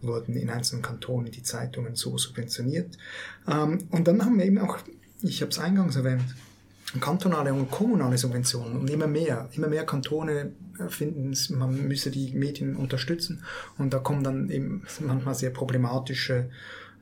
wurden 0.00 0.36
in 0.36 0.50
einzelnen 0.50 0.82
Kantonen 0.82 1.30
die 1.32 1.42
Zeitungen 1.42 1.94
so 1.94 2.16
subventioniert. 2.18 2.96
Ähm, 3.46 3.78
und 3.90 4.06
dann 4.06 4.24
haben 4.24 4.38
wir 4.38 4.44
eben 4.44 4.58
auch 4.58 4.78
ich 5.22 5.40
habe 5.40 5.50
es 5.50 5.58
eingangs 5.58 5.96
erwähnt, 5.96 6.24
kantonale 7.00 7.52
und 7.52 7.70
kommunale 7.70 8.16
Subventionen 8.16 8.78
und 8.78 8.90
immer 8.90 9.06
mehr. 9.06 9.48
Immer 9.52 9.68
mehr 9.68 9.84
Kantone 9.84 10.52
finden, 10.88 11.36
man 11.56 11.86
müsse 11.86 12.10
die 12.10 12.32
Medien 12.32 12.76
unterstützen 12.76 13.42
und 13.76 13.92
da 13.92 13.98
kommen 13.98 14.24
dann 14.24 14.48
eben 14.50 14.84
manchmal 15.00 15.34
sehr 15.34 15.50
problematische 15.50 16.50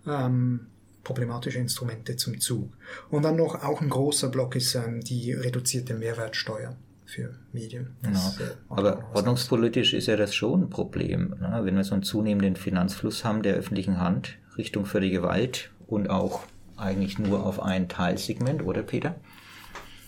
ähm, 0.06 0.66
problematische 1.06 1.58
Instrumente 1.58 2.16
zum 2.16 2.40
Zug. 2.40 2.72
Und 3.10 3.22
dann 3.22 3.36
noch 3.36 3.62
auch 3.62 3.80
ein 3.80 3.88
großer 3.88 4.28
Block 4.28 4.56
ist 4.56 4.74
ähm, 4.74 5.00
die 5.02 5.32
reduzierte 5.32 5.94
Mehrwertsteuer 5.94 6.76
für 7.04 7.32
Medien. 7.52 7.94
Das, 8.02 8.36
genau. 8.36 8.50
Äh, 8.50 8.54
Aber 8.68 9.04
ordnungspolitisch 9.14 9.94
ist 9.94 10.08
ja 10.08 10.16
das 10.16 10.34
schon 10.34 10.64
ein 10.64 10.70
Problem, 10.70 11.36
ne? 11.40 11.60
wenn 11.62 11.76
wir 11.76 11.84
so 11.84 11.94
einen 11.94 12.02
zunehmenden 12.02 12.56
Finanzfluss 12.56 13.24
haben 13.24 13.44
der 13.44 13.54
öffentlichen 13.54 14.00
Hand 14.00 14.36
Richtung 14.58 14.84
für 14.84 15.00
die 15.00 15.10
Gewalt 15.10 15.70
und 15.86 16.10
auch 16.10 16.42
eigentlich 16.76 17.18
nur 17.18 17.44
auf 17.44 17.60
ein 17.60 17.88
Teilsegment, 17.88 18.64
oder 18.64 18.82
Peter? 18.82 19.16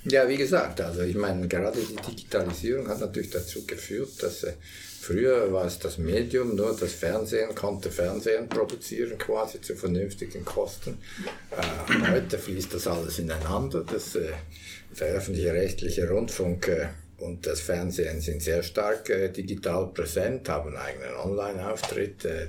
Ja, 0.05 0.29
wie 0.29 0.37
gesagt, 0.37 0.81
also 0.81 1.03
ich 1.03 1.17
meine, 1.17 1.49
gerade 1.49 1.79
die 1.81 1.97
Digitalisierung 1.97 2.89
hat 2.89 3.01
natürlich 3.01 3.31
dazu 3.31 3.67
geführt, 3.67 4.23
dass 4.23 4.45
äh, 4.45 4.55
früher 5.01 5.53
war 5.53 5.67
es 5.67 5.79
das 5.79 5.99
Medium, 5.99 6.57
nur 6.57 6.75
das 6.79 6.93
Fernsehen 6.93 7.55
konnte 7.55 7.91
Fernsehen 7.91 8.49
produzieren 8.49 9.19
quasi 9.19 9.61
zu 9.61 9.75
vernünftigen 9.75 10.45
Kosten. 10.45 10.99
Äh, 11.51 12.11
heute 12.11 12.39
fließt 12.39 12.73
das 12.73 12.87
alles 12.87 13.19
ineinander. 13.19 13.85
Das, 13.85 14.15
äh, 14.15 14.33
der 14.99 15.09
öffentliche 15.09 15.53
rechtliche 15.53 16.09
Rundfunk 16.09 16.69
äh, 16.69 16.89
und 17.19 17.47
das 17.47 17.61
Fernsehen 17.61 18.21
sind 18.21 18.43
sehr 18.43 18.63
stark 18.63 19.11
äh, 19.11 19.29
digital 19.29 19.89
präsent, 19.89 20.49
haben 20.49 20.69
einen 20.69 20.79
eigenen 20.79 21.17
Online-Auftritt. 21.17 22.25
Äh, 22.25 22.47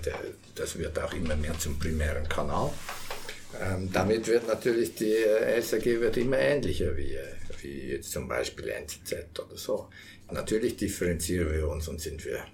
das 0.56 0.78
wird 0.78 0.98
auch 1.00 1.14
immer 1.14 1.36
mehr 1.36 1.58
zum 1.58 1.80
primären 1.80 2.30
Kanal. 2.30 2.72
Ähm, 3.60 3.90
damit 3.92 4.28
wird 4.28 4.48
natürlich 4.48 4.96
die 4.96 5.14
äh, 5.14 5.62
SAG 5.62 5.86
wird 5.86 6.18
immer 6.18 6.38
ähnlicher 6.38 6.96
wie, 6.96 7.14
äh, 7.14 7.34
wie 7.62 7.92
jetzt 7.92 8.12
zum 8.12 8.28
Beispiel 8.28 8.70
NZZ 8.70 9.40
oder 9.40 9.58
so. 9.58 9.90
Natürlich 10.32 10.78
differenzieren 10.78 11.52
wir 11.52 11.68
uns 11.68 11.88
und 11.88 12.00
sind 12.00 12.24
wir 12.26 12.46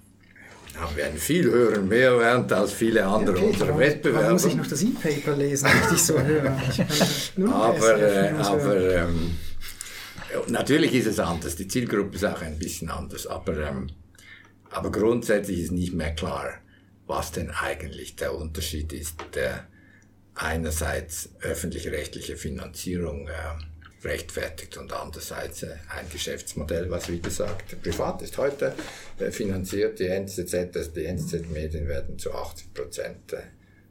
haben 0.78 0.96
wir 0.98 1.06
einen 1.06 1.18
viel 1.18 1.46
höheren 1.46 1.88
Mehrwert 1.88 2.52
als 2.52 2.74
viele 2.74 3.06
andere 3.06 3.38
okay, 3.38 3.46
unserer 3.48 3.78
Wettbewerber. 3.78 4.26
Da 4.26 4.32
muss 4.34 4.46
ich 4.46 4.56
noch 4.56 4.68
das 4.68 4.84
E-Paper 4.84 5.36
lesen, 5.38 5.70
dich 5.90 6.04
so 6.04 6.20
höre. 6.22 6.52
aber 7.54 8.02
äh, 8.02 8.30
aber 8.32 8.78
ähm, 8.78 9.38
natürlich 10.48 10.94
ist 10.94 11.08
es 11.08 11.20
anders. 11.20 11.56
Die 11.56 11.68
Zielgruppe 11.68 12.16
ist 12.16 12.26
auch 12.26 12.42
ein 12.42 12.60
bisschen 12.60 12.90
anders. 12.90 13.28
Aber, 13.28 13.58
ähm, 13.58 13.88
aber 14.70 14.92
grundsätzlich 14.92 15.60
ist 15.60 15.72
nicht 15.72 15.94
mehr 15.94 16.14
klar, 16.14 16.56
was 17.08 17.32
denn 17.32 17.52
eigentlich 17.52 18.16
der 18.16 18.36
Unterschied 18.36 18.92
ist. 18.92 19.16
Der, 19.34 19.68
einerseits 20.36 21.30
öffentlich-rechtliche 21.42 22.36
Finanzierung 22.36 23.28
äh, 23.28 24.06
rechtfertigt 24.06 24.78
und 24.78 24.94
andererseits 24.94 25.64
äh, 25.64 25.76
ein 25.90 26.06
Geschäftsmodell, 26.12 26.90
was 26.92 27.10
wie 27.10 27.20
gesagt 27.20 27.82
privat 27.82 28.22
ist. 28.22 28.38
Heute 28.38 28.76
äh, 29.20 29.32
finanziert 29.32 30.00
die 30.00 30.08
NZZ, 30.08 30.54
also 30.76 30.92
die 30.92 31.06
NZZ-Medien 31.06 31.88
werden 31.88 32.20
zu 32.20 32.34
80 32.34 32.74
Prozent 32.74 33.36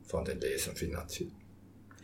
von 0.05 0.25
den 0.25 0.41
Lesern 0.41 0.77
finanziert. 0.77 1.33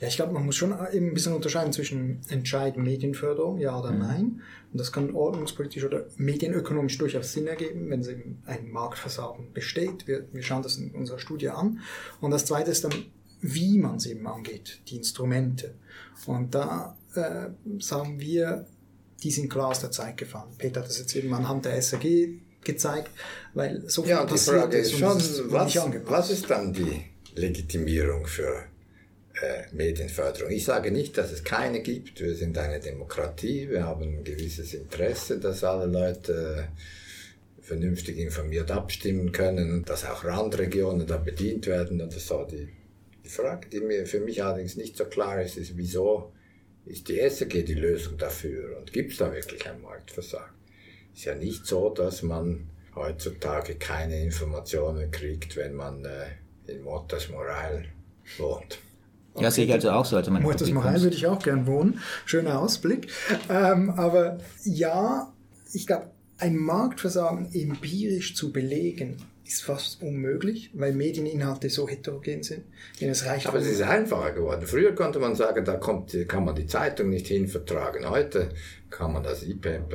Ja, 0.00 0.08
ich 0.08 0.16
glaube, 0.16 0.32
man 0.32 0.46
muss 0.46 0.56
schon 0.56 0.70
eben 0.92 1.08
ein 1.08 1.14
bisschen 1.14 1.34
unterscheiden 1.34 1.74
zwischen 1.74 2.22
entscheiden 2.30 2.82
Medienförderung, 2.82 3.58
ja 3.58 3.78
oder 3.78 3.92
mhm. 3.92 3.98
nein. 3.98 4.42
Und 4.72 4.78
das 4.80 4.92
kann 4.92 5.14
ordnungspolitisch 5.14 5.84
oder 5.84 6.06
medienökonomisch 6.16 6.96
durchaus 6.96 7.32
Sinn 7.32 7.46
ergeben, 7.46 7.90
wenn 7.90 8.02
eben 8.04 8.42
ein 8.46 8.70
Marktversagen 8.70 9.52
besteht. 9.52 10.06
Wir, 10.06 10.26
wir 10.32 10.42
schauen 10.42 10.62
das 10.62 10.78
in 10.78 10.92
unserer 10.92 11.18
Studie 11.18 11.50
an. 11.50 11.80
Und 12.20 12.30
das 12.30 12.46
zweite 12.46 12.70
ist 12.70 12.84
dann 12.84 12.94
wie 13.40 13.78
man 13.78 13.96
es 13.96 14.06
eben 14.06 14.26
angeht, 14.26 14.80
die 14.88 14.96
Instrumente. 14.96 15.74
Und 16.26 16.54
da 16.54 16.96
äh, 17.14 17.48
sagen 17.80 18.20
wir, 18.20 18.66
die 19.22 19.30
sind 19.30 19.50
klar 19.50 19.68
aus 19.68 19.80
der 19.80 19.90
Zeit 19.90 20.16
gefallen. 20.16 20.50
Peter 20.58 20.80
hat 20.80 20.88
das 20.88 20.98
jetzt 20.98 21.14
eben 21.16 21.32
anhand 21.34 21.64
der 21.64 21.80
SAG 21.80 22.04
gezeigt, 22.62 23.10
weil 23.54 23.88
so 23.88 24.02
viel 24.02 24.10
ja, 24.12 24.24
die 24.24 24.36
Frage 24.36 24.78
ist 24.78 24.92
schon, 24.92 25.18
was, 25.50 25.82
was 26.04 26.30
ist 26.30 26.50
dann 26.50 26.72
die 26.72 27.04
Legitimierung 27.34 28.26
für 28.26 28.64
äh, 29.40 29.74
Medienförderung? 29.74 30.50
Ich 30.50 30.64
sage 30.64 30.90
nicht, 30.90 31.16
dass 31.16 31.32
es 31.32 31.42
keine 31.42 31.80
gibt. 31.80 32.20
Wir 32.20 32.34
sind 32.34 32.56
eine 32.58 32.80
Demokratie, 32.80 33.68
wir 33.70 33.84
haben 33.84 34.02
ein 34.02 34.24
gewisses 34.24 34.74
Interesse, 34.74 35.38
dass 35.38 35.64
alle 35.64 35.86
Leute 35.86 36.68
äh, 36.68 37.62
vernünftig 37.62 38.18
informiert 38.18 38.70
abstimmen 38.70 39.32
können, 39.32 39.84
dass 39.84 40.04
auch 40.04 40.24
Randregionen 40.24 41.06
da 41.06 41.16
bedient 41.16 41.66
werden 41.66 42.00
und 42.00 42.12
so. 42.12 42.44
Die 42.44 42.68
die 43.24 43.28
Frage, 43.28 43.68
die 43.68 43.80
mir 43.80 44.06
für 44.06 44.20
mich 44.20 44.42
allerdings 44.42 44.76
nicht 44.76 44.96
so 44.96 45.04
klar 45.04 45.42
ist, 45.42 45.56
ist, 45.56 45.76
wieso 45.76 46.32
ist 46.86 47.08
die 47.08 47.18
SRG 47.18 47.62
die 47.62 47.74
Lösung 47.74 48.16
dafür 48.18 48.78
und 48.78 48.92
gibt 48.92 49.12
es 49.12 49.18
da 49.18 49.32
wirklich 49.32 49.68
ein 49.68 49.80
Marktversagen? 49.80 50.54
Ist 51.14 51.24
ja 51.24 51.34
nicht 51.34 51.66
so, 51.66 51.90
dass 51.90 52.22
man 52.22 52.70
heutzutage 52.94 53.76
keine 53.76 54.22
Informationen 54.22 55.10
kriegt, 55.10 55.56
wenn 55.56 55.74
man 55.74 56.04
äh, 56.04 56.26
in 56.66 56.82
Motas 56.82 57.28
Moral 57.28 57.84
wohnt. 58.38 58.78
Okay. 59.34 59.44
Ja, 59.44 59.50
sehe 59.50 59.64
ich 59.66 59.72
also 59.72 59.90
auch 59.90 60.04
so. 60.04 60.16
Also 60.16 60.30
Motas 60.30 60.70
Moral 60.70 61.00
würde 61.02 61.16
ich 61.16 61.26
auch 61.26 61.42
gern 61.42 61.66
wohnen. 61.66 62.00
Schöner 62.26 62.60
Ausblick. 62.60 63.08
Ähm, 63.48 63.90
aber 63.90 64.38
ja, 64.64 65.32
ich 65.72 65.86
glaube, 65.86 66.10
ein 66.38 66.56
Marktversagen 66.56 67.52
empirisch 67.52 68.34
zu 68.34 68.52
belegen, 68.52 69.18
ist 69.50 69.62
fast 69.62 70.00
unmöglich, 70.02 70.70
weil 70.74 70.92
Medieninhalte 70.92 71.68
so 71.70 71.88
heterogen 71.88 72.42
sind. 72.42 72.62
Es 73.00 73.26
reicht 73.26 73.46
Aber 73.46 73.58
es 73.58 73.66
ist 73.66 73.82
einfacher 73.82 74.32
geworden. 74.32 74.64
Früher 74.64 74.94
konnte 74.94 75.18
man 75.18 75.34
sagen, 75.34 75.64
da 75.64 75.76
kommt, 75.76 76.16
kann 76.28 76.44
man 76.44 76.54
die 76.54 76.66
Zeitung 76.66 77.10
nicht 77.10 77.26
hin 77.26 77.48
vertragen. 77.48 78.08
Heute 78.08 78.50
kann 78.90 79.12
man 79.12 79.22
das 79.22 79.42
IPEP 79.42 79.94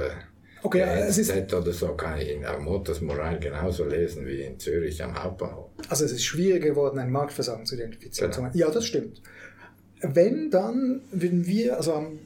Okay, 0.64 0.82
es 0.82 1.20
ist 1.20 1.54
oder 1.54 1.72
so 1.72 1.90
kann 1.90 2.20
ich 2.20 2.32
in 2.32 2.44
Motors 2.64 3.00
Moral 3.00 3.40
genauso 3.40 3.86
lesen 3.86 4.26
wie 4.26 4.42
in 4.42 4.60
Zürich 4.60 5.04
am 5.04 5.22
Hauptbahnhof. 5.22 5.70
Also 5.90 6.06
es 6.06 6.12
ist 6.12 6.24
schwieriger 6.24 6.70
geworden, 6.70 6.98
ein 6.98 7.12
Marktversagen 7.12 7.68
zu 7.68 7.76
identifizieren. 7.76 8.32
Genau. 8.32 8.50
Ja, 8.54 8.72
das 8.72 8.86
stimmt. 8.86 9.22
Wenn 10.02 10.50
dann, 10.50 11.02
wenn 11.12 11.46
wir, 11.46 11.78
also 11.78 11.94
haben 11.94 12.20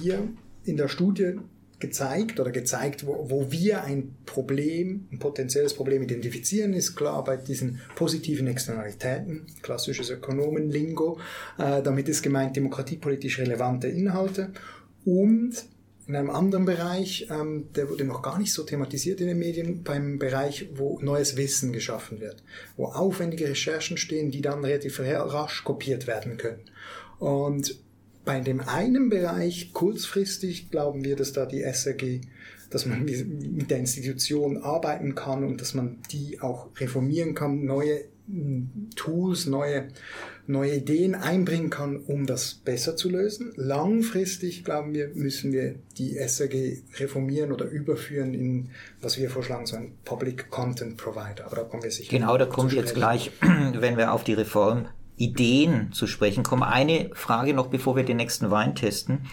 wir 0.00 0.26
in 0.64 0.78
der 0.78 0.88
Studie 0.88 1.38
gezeigt 1.82 2.40
oder 2.40 2.50
gezeigt, 2.50 3.06
wo, 3.06 3.26
wo 3.28 3.52
wir 3.52 3.84
ein 3.84 4.14
Problem, 4.24 5.08
ein 5.12 5.18
potenzielles 5.18 5.74
Problem 5.74 6.02
identifizieren, 6.02 6.72
ist 6.72 6.94
klar 6.94 7.22
bei 7.24 7.36
diesen 7.36 7.80
positiven 7.96 8.46
Externalitäten, 8.46 9.46
klassisches 9.60 10.08
Ökonomen-Lingo, 10.08 11.18
äh, 11.58 11.82
damit 11.82 12.08
ist 12.08 12.22
gemeint 12.22 12.56
demokratiepolitisch 12.56 13.40
relevante 13.40 13.88
Inhalte 13.88 14.52
und 15.04 15.66
in 16.06 16.16
einem 16.16 16.30
anderen 16.30 16.64
Bereich, 16.64 17.28
ähm, 17.30 17.68
der 17.74 17.88
wurde 17.88 18.04
noch 18.04 18.22
gar 18.22 18.38
nicht 18.38 18.52
so 18.52 18.62
thematisiert 18.64 19.20
in 19.20 19.28
den 19.28 19.38
Medien, 19.38 19.82
beim 19.82 20.18
Bereich, 20.18 20.68
wo 20.74 20.98
neues 21.00 21.36
Wissen 21.36 21.72
geschaffen 21.72 22.20
wird, 22.20 22.42
wo 22.76 22.86
aufwendige 22.86 23.48
Recherchen 23.48 23.96
stehen, 23.96 24.30
die 24.30 24.40
dann 24.40 24.64
relativ 24.64 25.00
rasch 25.00 25.62
kopiert 25.64 26.06
werden 26.06 26.38
können. 26.38 26.62
Und 27.18 27.76
bei 28.24 28.40
dem 28.40 28.60
einen 28.60 29.08
Bereich 29.08 29.72
kurzfristig 29.72 30.70
glauben 30.70 31.04
wir, 31.04 31.16
dass 31.16 31.32
da 31.32 31.46
die 31.46 31.62
SRG, 31.62 32.20
dass 32.70 32.86
man 32.86 33.04
mit 33.04 33.70
der 33.70 33.78
Institution 33.78 34.58
arbeiten 34.58 35.14
kann 35.14 35.44
und 35.44 35.60
dass 35.60 35.74
man 35.74 35.98
die 36.10 36.40
auch 36.40 36.68
reformieren 36.78 37.34
kann, 37.34 37.64
neue 37.64 38.04
hm, 38.28 38.90
Tools, 38.94 39.46
neue, 39.46 39.88
neue 40.46 40.76
Ideen 40.76 41.16
einbringen 41.16 41.70
kann, 41.70 41.96
um 41.96 42.24
das 42.24 42.54
besser 42.54 42.96
zu 42.96 43.10
lösen. 43.10 43.52
Langfristig, 43.56 44.64
glauben 44.64 44.94
wir, 44.94 45.08
müssen 45.14 45.52
wir 45.52 45.74
die 45.98 46.16
SRG 46.16 46.82
reformieren 47.00 47.52
oder 47.52 47.66
überführen 47.66 48.32
in, 48.32 48.70
was 49.00 49.18
wir 49.18 49.28
vorschlagen, 49.28 49.66
so 49.66 49.76
ein 49.76 49.92
Public 50.04 50.50
Content 50.50 50.96
Provider. 50.96 51.46
Aber 51.46 51.56
da 51.56 51.62
kommen 51.64 51.82
wir 51.82 51.90
sicher. 51.90 52.16
Genau, 52.16 52.38
da 52.38 52.46
kommen 52.46 52.70
wir 52.70 52.78
jetzt 52.78 52.94
gleich, 52.94 53.32
wenn 53.40 53.96
wir 53.96 54.12
auf 54.12 54.22
die 54.22 54.34
Reform 54.34 54.86
Ideen 55.22 55.92
zu 55.92 56.06
sprechen 56.06 56.42
kommen. 56.42 56.64
Eine 56.64 57.10
Frage 57.14 57.54
noch, 57.54 57.68
bevor 57.68 57.96
wir 57.96 58.04
den 58.04 58.16
nächsten 58.16 58.50
Wein 58.50 58.74
testen. 58.74 59.26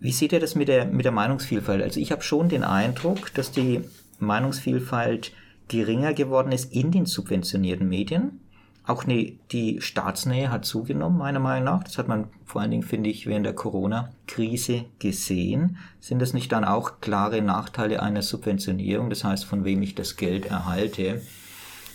Wie 0.00 0.12
seht 0.12 0.32
ihr 0.32 0.40
das 0.40 0.54
mit 0.54 0.68
der, 0.68 0.86
mit 0.86 1.04
der 1.04 1.12
Meinungsvielfalt? 1.12 1.82
Also 1.82 2.00
ich 2.00 2.12
habe 2.12 2.22
schon 2.22 2.48
den 2.48 2.64
Eindruck, 2.64 3.32
dass 3.34 3.52
die 3.52 3.82
Meinungsvielfalt 4.18 5.32
geringer 5.68 6.12
geworden 6.12 6.52
ist 6.52 6.72
in 6.72 6.90
den 6.90 7.06
subventionierten 7.06 7.88
Medien. 7.88 8.40
Auch 8.84 9.06
ne, 9.06 9.38
die 9.52 9.80
Staatsnähe 9.80 10.50
hat 10.50 10.64
zugenommen, 10.64 11.18
meiner 11.18 11.40
Meinung 11.40 11.64
nach. 11.64 11.84
Das 11.84 11.98
hat 11.98 12.08
man 12.08 12.28
vor 12.46 12.62
allen 12.62 12.70
Dingen, 12.70 12.82
finde 12.82 13.10
ich, 13.10 13.26
während 13.26 13.44
der 13.44 13.52
Corona-Krise 13.52 14.86
gesehen. 14.98 15.76
Sind 16.00 16.20
das 16.20 16.32
nicht 16.32 16.50
dann 16.52 16.64
auch 16.64 17.00
klare 17.00 17.42
Nachteile 17.42 18.02
einer 18.02 18.22
Subventionierung? 18.22 19.10
Das 19.10 19.24
heißt, 19.24 19.44
von 19.44 19.64
wem 19.64 19.82
ich 19.82 19.94
das 19.94 20.16
Geld 20.16 20.46
erhalte? 20.46 21.20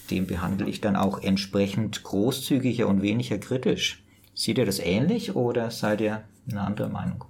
Den 0.10 0.28
behandle 0.28 0.68
ich 0.68 0.82
dann 0.82 0.96
auch 0.96 1.22
entsprechend 1.22 2.04
großzügiger 2.04 2.88
und 2.88 3.02
weniger 3.02 3.38
kritisch. 3.38 4.04
Seht 4.34 4.58
ihr 4.58 4.66
das 4.66 4.80
ähnlich 4.80 5.36
oder 5.36 5.72
seid 5.72 6.02
ihr 6.02 6.24
eine 6.50 6.62
andere 6.62 6.89
Meinung? 6.89 7.26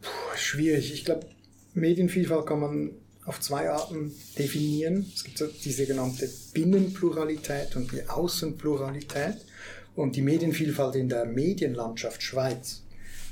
Puh, 0.00 0.36
schwierig. 0.36 0.92
Ich 0.92 1.04
glaube, 1.04 1.26
Medienvielfalt 1.74 2.46
kann 2.46 2.60
man 2.60 2.90
auf 3.24 3.40
zwei 3.40 3.70
Arten 3.70 4.12
definieren. 4.38 5.10
Es 5.14 5.24
gibt 5.24 5.38
so 5.38 5.46
die 5.46 5.72
sogenannte 5.72 6.30
Binnenpluralität 6.52 7.74
und 7.74 7.90
die 7.92 8.08
Außenpluralität. 8.08 9.38
Und 9.96 10.16
die 10.16 10.22
Medienvielfalt 10.22 10.96
in 10.96 11.08
der 11.08 11.24
Medienlandschaft 11.24 12.22
Schweiz 12.22 12.83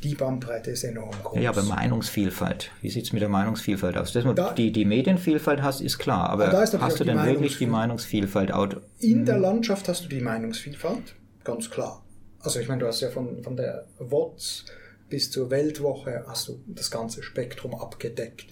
die 0.03 0.15
Bandbreite 0.15 0.71
ist 0.73 0.85
enorm 0.85 1.15
groß. 1.23 1.41
Ja, 1.41 1.51
aber 1.51 1.63
Meinungsvielfalt. 1.63 2.71
Wie 2.81 2.91
sieht 2.91 3.05
es 3.05 3.13
mit 3.13 3.23
der 3.23 3.29
Meinungsvielfalt 3.29 3.97
aus? 3.97 4.13
Dass 4.13 4.25
du 4.25 4.33
da, 4.33 4.53
die, 4.53 4.73
die 4.73 4.85
Medienvielfalt 4.85 5.63
hast, 5.63 5.81
ist 5.81 5.99
klar. 5.99 6.31
Aber 6.31 6.53
hast 6.53 7.01
du 7.01 7.05
denn 7.05 7.25
wirklich 7.25 7.59
die 7.59 7.67
Meinungsvielfalt? 7.67 8.53
In 8.99 9.25
der 9.25 9.37
hm. 9.37 9.43
Landschaft 9.43 9.89
hast 9.89 10.05
du 10.05 10.09
die 10.09 10.21
Meinungsvielfalt, 10.21 11.15
ganz 11.45 11.71
klar. 11.71 12.05
Also 12.41 12.59
ich 12.59 12.69
meine, 12.69 12.81
du 12.81 12.87
hast 12.87 13.01
ja 13.01 13.11
von, 13.11 13.43
von 13.43 13.57
der 13.57 13.87
WOTS 13.99 14.67
bis 15.09 15.31
zur 15.31 15.51
Weltwoche 15.51 16.25
hast 16.27 16.49
du 16.49 16.61
das 16.67 16.91
ganze 16.91 17.23
Spektrum 17.23 17.75
abgedeckt. 17.75 18.47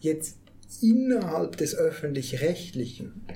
Jetzt 0.00 0.38
innerhalb 0.80 1.56
des 1.56 1.74
öffentlich-rechtlichen 1.74 3.26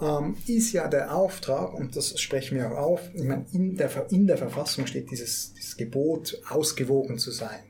ähm, 0.00 0.36
ist 0.46 0.72
ja 0.72 0.88
der 0.88 1.14
Auftrag, 1.14 1.74
und 1.74 1.96
das 1.96 2.18
sprechen 2.20 2.58
wir 2.58 2.70
auch 2.70 2.76
auf, 2.76 3.00
ich 3.14 3.24
meine, 3.24 3.46
in 3.52 3.76
der, 3.76 3.90
in 4.10 4.26
der 4.26 4.38
Verfassung 4.38 4.86
steht 4.86 5.10
dieses, 5.10 5.54
dieses 5.54 5.76
Gebot, 5.76 6.40
ausgewogen 6.48 7.18
zu 7.18 7.30
sein. 7.30 7.60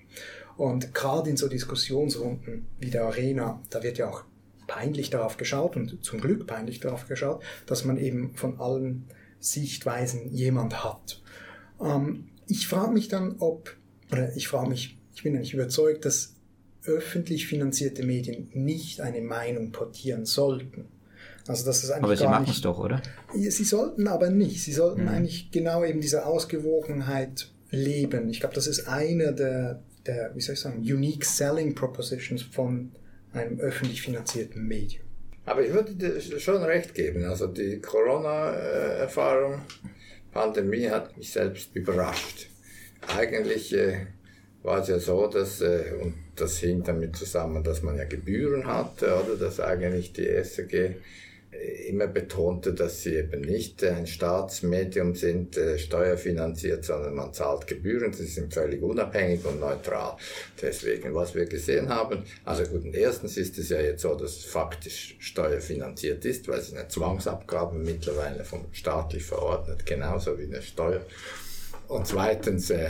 Und 0.57 0.95
gerade 0.95 1.31
in 1.31 1.37
so 1.37 1.49
Diskussionsrunden 1.49 2.67
wie 2.81 2.91
der 2.91 3.05
Arena, 3.05 3.61
da 3.71 3.83
wird 3.83 3.99
ja 3.99 4.09
auch 4.09 4.25
peinlich 4.67 5.11
darauf 5.11 5.37
geschaut 5.37 5.77
und 5.77 6.05
zum 6.05 6.21
Glück 6.21 6.47
peinlich 6.47 6.81
darauf 6.81 7.07
geschaut, 7.07 7.43
dass 7.67 7.85
man 7.85 7.99
eben 7.99 8.35
von 8.35 8.59
allen 8.59 9.07
Sichtweisen 9.39 10.31
jemand 10.33 10.83
hat. 10.83 11.23
Ähm, 11.81 12.29
ich 12.49 12.67
frage 12.67 12.93
mich 12.93 13.09
dann, 13.09 13.37
ob, 13.39 13.77
oder 14.11 14.35
ich 14.35 14.49
frage 14.49 14.69
mich, 14.69 14.99
ich 15.15 15.23
bin 15.23 15.39
nicht 15.39 15.55
überzeugt, 15.55 16.05
dass 16.05 16.35
öffentlich 16.85 17.47
finanzierte 17.47 18.05
Medien 18.05 18.49
nicht 18.53 19.01
eine 19.01 19.21
Meinung 19.21 19.73
portieren 19.73 20.25
sollten. 20.25 20.87
Also 21.49 21.65
das 21.65 21.85
ist 21.85 21.91
eigentlich 21.91 22.05
aber 22.05 22.17
sie 22.17 22.25
machen 22.25 22.47
es 22.49 22.61
doch, 22.61 22.79
oder? 22.79 23.01
Sie 23.35 23.65
sollten 23.65 24.09
aber 24.09 24.31
nicht. 24.31 24.63
Sie 24.63 24.73
sollten 24.73 25.03
mhm. 25.03 25.09
eigentlich 25.09 25.51
genau 25.51 25.85
eben 25.85 26.01
diese 26.01 26.27
Ausgewogenheit 26.27 27.49
leben. 27.71 28.29
Ich 28.31 28.41
glaube, 28.41 28.55
das 28.55 28.67
ist 28.67 28.89
eine 28.89 29.33
der, 29.33 29.83
der, 30.07 30.35
wie 30.35 30.41
soll 30.41 30.55
ich 30.55 30.61
sagen, 30.61 30.79
unique 30.79 31.25
selling 31.25 31.75
propositions 31.75 32.43
von 32.43 32.93
einem 33.33 33.61
öffentlich 33.61 34.03
finanzierten 34.03 34.67
Medium. 34.67 35.05
Aber 35.45 35.63
ich 35.63 35.73
würde 35.73 35.95
dir 35.95 36.21
schon 36.41 36.63
recht 36.63 36.95
geben. 36.95 37.25
Also 37.25 37.47
die 37.47 37.81
Corona-Erfahrung, 37.81 39.61
Pandemie 40.33 40.91
hat 40.91 41.17
mich 41.17 41.33
selbst 41.33 41.75
überrascht. 41.75 42.49
Eigentlich 43.17 43.73
äh, 43.73 44.07
war 44.65 44.81
es 44.81 44.89
ja 44.89 44.99
so, 44.99 45.29
dass, 45.29 45.61
äh, 45.61 45.95
und 46.03 46.15
das 46.35 46.59
hing 46.59 46.83
damit 46.83 47.15
zusammen, 47.17 47.63
dass 47.63 47.83
man 47.83 47.97
ja 47.97 48.05
Gebühren 48.05 48.67
hatte, 48.67 49.15
oder 49.15 49.37
dass 49.37 49.61
eigentlich 49.61 50.13
die 50.13 50.27
SRG 50.27 50.97
immer 51.88 52.07
betonte, 52.07 52.75
dass 52.75 53.03
sie 53.03 53.14
eben 53.16 53.40
nicht 53.40 53.83
ein 53.85 54.07
Staatsmedium 54.07 55.14
sind, 55.14 55.57
äh, 55.57 55.79
steuerfinanziert, 55.79 56.85
sondern 56.85 57.14
man 57.14 57.33
zahlt 57.33 57.66
Gebühren, 57.66 58.12
sie 58.12 58.27
sind 58.27 58.53
völlig 58.53 58.83
unabhängig 58.83 59.45
und 59.45 59.61
neutral. 59.61 60.16
Deswegen, 60.61 61.14
was 61.14 61.35
wir 61.35 61.47
gesehen 61.47 61.88
haben, 61.88 62.25
also 62.45 62.64
gut, 62.64 62.95
erstens 62.95 63.37
ist 63.37 63.59
es 63.59 63.69
ja 63.69 63.81
jetzt 63.81 64.03
so, 64.03 64.14
dass 64.14 64.38
es 64.38 64.45
faktisch 64.45 65.16
steuerfinanziert 65.19 66.25
ist, 66.25 66.49
weil 66.49 66.59
es 66.59 66.73
eine 66.73 66.88
Zwangsabgabe 66.88 67.79
mittlerweile 67.79 68.45
vom 68.45 68.66
staatlich 68.73 69.25
verordnet, 69.25 69.87
genauso 69.87 70.38
wie 70.38 70.45
eine 70.45 70.62
Steuer. 70.62 71.03
Und 71.88 72.07
zweitens 72.07 72.71
äh, 72.71 72.88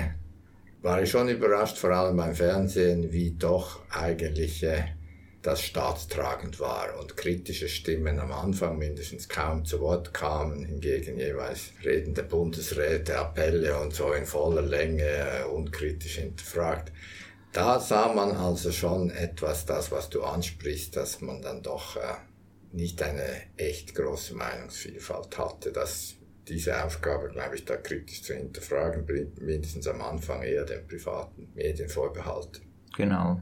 war 0.82 1.02
ich 1.02 1.10
schon 1.10 1.28
überrascht, 1.28 1.78
vor 1.78 1.90
allem 1.90 2.16
beim 2.16 2.34
Fernsehen, 2.34 3.12
wie 3.12 3.32
doch 3.32 3.80
eigentlich 3.90 4.62
äh, 4.62 4.84
das 5.46 5.62
staatstragend 5.62 6.58
war 6.58 6.98
und 6.98 7.16
kritische 7.16 7.68
Stimmen 7.68 8.18
am 8.18 8.32
Anfang 8.32 8.78
mindestens 8.78 9.28
kaum 9.28 9.64
zu 9.64 9.80
Wort 9.80 10.12
kamen, 10.12 10.64
hingegen 10.64 11.18
jeweils 11.18 11.70
redende 11.84 12.24
Bundesräte, 12.24 13.16
Appelle 13.16 13.78
und 13.78 13.94
so 13.94 14.12
in 14.12 14.26
voller 14.26 14.62
Länge 14.62 15.04
äh, 15.04 15.44
unkritisch 15.44 16.16
hinterfragt. 16.16 16.92
Da 17.52 17.78
sah 17.78 18.12
man 18.12 18.32
also 18.32 18.72
schon 18.72 19.10
etwas, 19.10 19.66
das, 19.66 19.92
was 19.92 20.10
du 20.10 20.24
ansprichst, 20.24 20.96
dass 20.96 21.20
man 21.20 21.40
dann 21.42 21.62
doch 21.62 21.96
äh, 21.96 22.14
nicht 22.72 23.00
eine 23.02 23.42
echt 23.56 23.94
große 23.94 24.34
Meinungsvielfalt 24.34 25.38
hatte. 25.38 25.70
dass 25.70 26.14
diese 26.48 26.84
Aufgabe, 26.84 27.28
glaube 27.28 27.56
ich, 27.56 27.64
da 27.64 27.76
kritisch 27.76 28.22
zu 28.22 28.34
hinterfragen, 28.34 29.04
mindestens 29.40 29.86
am 29.86 30.00
Anfang 30.02 30.42
eher 30.42 30.64
den 30.64 30.86
privaten 30.86 31.48
Medien 31.54 31.88
vorbehalten. 31.88 32.62
Genau. 32.96 33.40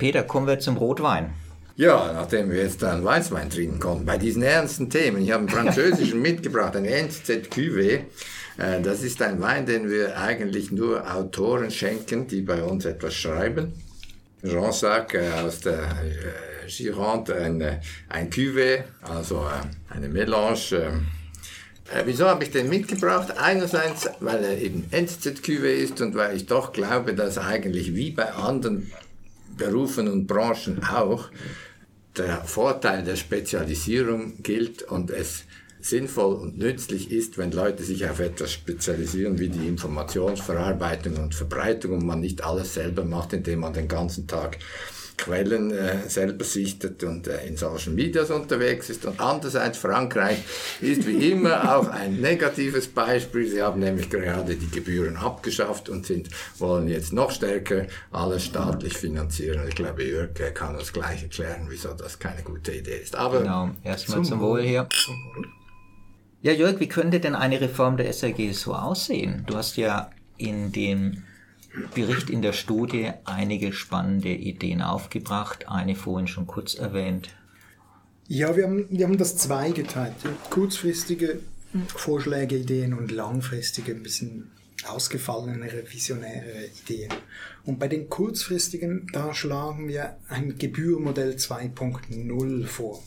Peter, 0.00 0.22
kommen 0.22 0.46
wir 0.46 0.58
zum 0.58 0.78
Rotwein. 0.78 1.30
Ja, 1.76 2.10
nachdem 2.14 2.50
wir 2.50 2.62
jetzt 2.62 2.82
einen 2.82 3.04
Weißwein 3.04 3.50
trinken 3.50 3.78
konnten, 3.80 4.06
bei 4.06 4.16
diesen 4.16 4.42
ernsten 4.42 4.88
Themen, 4.88 5.22
ich 5.22 5.30
habe 5.30 5.40
einen 5.40 5.48
französischen 5.74 6.22
mitgebracht, 6.22 6.74
ein 6.74 6.86
NZ 6.86 7.28
Cuvée. 7.52 8.00
Äh, 8.56 8.80
das 8.82 9.02
ist 9.02 9.20
ein 9.20 9.42
Wein, 9.42 9.66
den 9.66 9.90
wir 9.90 10.18
eigentlich 10.18 10.70
nur 10.70 11.04
Autoren 11.14 11.70
schenken, 11.70 12.26
die 12.26 12.40
bei 12.40 12.62
uns 12.62 12.86
etwas 12.86 13.14
schreiben. 13.14 13.74
Jean 14.42 14.72
Sac 14.72 15.12
äh, 15.12 15.32
aus 15.44 15.60
der 15.60 15.82
äh, 15.82 16.66
Gironde, 16.66 17.34
ein, 17.34 17.62
ein 18.08 18.30
Cuvée, 18.30 18.84
also 19.02 19.44
eine 19.90 20.08
Melange. 20.08 21.02
Wieso 22.06 22.26
habe 22.26 22.44
ich 22.44 22.52
den 22.52 22.70
mitgebracht? 22.70 23.34
Einerseits, 23.36 24.08
weil 24.20 24.44
er 24.44 24.58
eben 24.58 24.88
NZ 24.92 25.42
Cuvée 25.44 25.74
ist 25.74 26.00
und 26.00 26.14
weil 26.14 26.36
ich 26.36 26.46
doch 26.46 26.72
glaube, 26.72 27.12
dass 27.14 27.36
eigentlich 27.36 27.94
wie 27.94 28.12
bei 28.12 28.32
anderen 28.32 28.90
Berufen 29.60 30.08
und 30.08 30.26
Branchen 30.26 30.82
auch 30.82 31.28
der 32.16 32.44
Vorteil 32.44 33.04
der 33.04 33.16
Spezialisierung 33.16 34.42
gilt 34.42 34.82
und 34.82 35.10
es 35.10 35.44
sinnvoll 35.80 36.34
und 36.34 36.58
nützlich 36.58 37.10
ist, 37.10 37.38
wenn 37.38 37.52
Leute 37.52 37.82
sich 37.84 38.08
auf 38.08 38.20
etwas 38.20 38.52
spezialisieren 38.52 39.38
wie 39.38 39.48
die 39.48 39.68
Informationsverarbeitung 39.68 41.16
und 41.16 41.34
Verbreitung 41.34 41.92
und 41.92 42.06
man 42.06 42.20
nicht 42.20 42.42
alles 42.42 42.74
selber 42.74 43.04
macht, 43.04 43.32
indem 43.32 43.60
man 43.60 43.72
den 43.72 43.88
ganzen 43.88 44.26
Tag 44.26 44.58
Quellen 45.20 45.70
äh, 45.70 46.08
selber 46.08 46.44
sichtet 46.44 47.04
und 47.04 47.28
äh, 47.28 47.46
in 47.46 47.56
Social 47.56 47.92
Medias 47.92 48.30
unterwegs 48.30 48.88
ist. 48.88 49.04
Und 49.04 49.20
andererseits 49.20 49.76
Frankreich 49.76 50.38
ist 50.80 51.06
wie 51.06 51.30
immer 51.30 51.76
auch 51.76 51.88
ein 51.88 52.20
negatives 52.20 52.88
Beispiel. 52.88 53.46
Sie 53.46 53.60
haben 53.60 53.80
nämlich 53.80 54.08
gerade 54.08 54.56
die 54.56 54.70
Gebühren 54.70 55.16
abgeschafft 55.16 55.90
und 55.90 56.06
sind, 56.06 56.30
wollen 56.58 56.88
jetzt 56.88 57.12
noch 57.12 57.30
stärker 57.30 57.86
alles 58.10 58.46
staatlich 58.46 58.96
finanzieren. 58.96 59.68
Ich 59.68 59.74
glaube, 59.74 60.04
Jörg 60.04 60.30
kann 60.54 60.74
uns 60.74 60.92
gleich 60.92 61.22
erklären, 61.22 61.66
wieso 61.68 61.92
das 61.92 62.18
keine 62.18 62.42
gute 62.42 62.72
Idee 62.72 62.96
ist. 62.96 63.14
Aber 63.14 63.40
genau, 63.40 63.70
erstmal 63.84 64.16
zum, 64.16 64.24
zum 64.24 64.40
Wohl 64.40 64.62
hier. 64.62 64.88
Ja, 66.40 66.52
Jörg, 66.52 66.80
wie 66.80 66.88
könnte 66.88 67.20
denn 67.20 67.34
eine 67.34 67.60
Reform 67.60 67.98
der 67.98 68.10
SRG 68.10 68.52
so 68.52 68.74
aussehen? 68.74 69.44
Du 69.46 69.56
hast 69.56 69.76
ja 69.76 70.10
in 70.38 70.72
dem 70.72 71.24
Bericht 71.94 72.30
in 72.30 72.42
der 72.42 72.52
Studie 72.52 73.12
einige 73.24 73.72
spannende 73.72 74.30
Ideen 74.30 74.82
aufgebracht, 74.82 75.68
eine 75.68 75.94
vorhin 75.94 76.26
schon 76.26 76.46
kurz 76.46 76.74
erwähnt. 76.74 77.28
Ja, 78.26 78.56
wir 78.56 78.64
haben, 78.64 78.86
wir 78.90 79.06
haben 79.06 79.18
das 79.18 79.36
zweigeteilt. 79.36 80.14
Kurzfristige 80.50 81.40
Vorschläge, 81.88 82.56
Ideen 82.56 82.94
und 82.94 83.12
langfristige, 83.12 83.92
ein 83.92 84.02
bisschen 84.02 84.50
ausgefallenere, 84.86 85.84
visionäre 85.90 86.66
Ideen. 86.82 87.12
Und 87.64 87.78
bei 87.78 87.88
den 87.88 88.08
kurzfristigen, 88.08 89.08
da 89.12 89.34
schlagen 89.34 89.88
wir 89.88 90.16
ein 90.28 90.58
Gebührmodell 90.58 91.32
2.0 91.32 92.66
vor. 92.66 93.02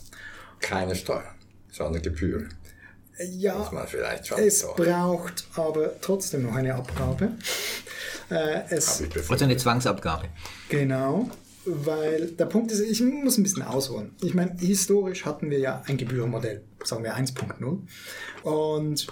Keine 0.59 0.95
Steuer, 0.95 1.33
sondern 1.71 2.01
Gebühr. 2.01 2.47
Ja, 3.19 3.71
es 4.37 4.65
braucht 4.75 5.45
aber 5.55 6.01
trotzdem 6.01 6.43
noch 6.43 6.55
eine 6.55 6.75
Abgabe. 6.75 7.33
Äh, 8.29 8.61
es, 8.69 9.03
also 9.29 9.45
eine 9.45 9.57
Zwangsabgabe. 9.57 10.27
Genau, 10.69 11.29
weil 11.65 12.31
der 12.31 12.45
Punkt 12.45 12.71
ist, 12.71 12.79
ich 12.79 13.01
muss 13.01 13.37
ein 13.37 13.43
bisschen 13.43 13.63
ausholen. 13.63 14.11
Ich 14.21 14.33
meine, 14.33 14.55
historisch 14.59 15.25
hatten 15.25 15.49
wir 15.49 15.59
ja 15.59 15.83
ein 15.87 15.97
Gebührenmodell, 15.97 16.61
sagen 16.83 17.03
wir 17.03 17.15
1.0. 17.15 17.79
Und 18.43 19.07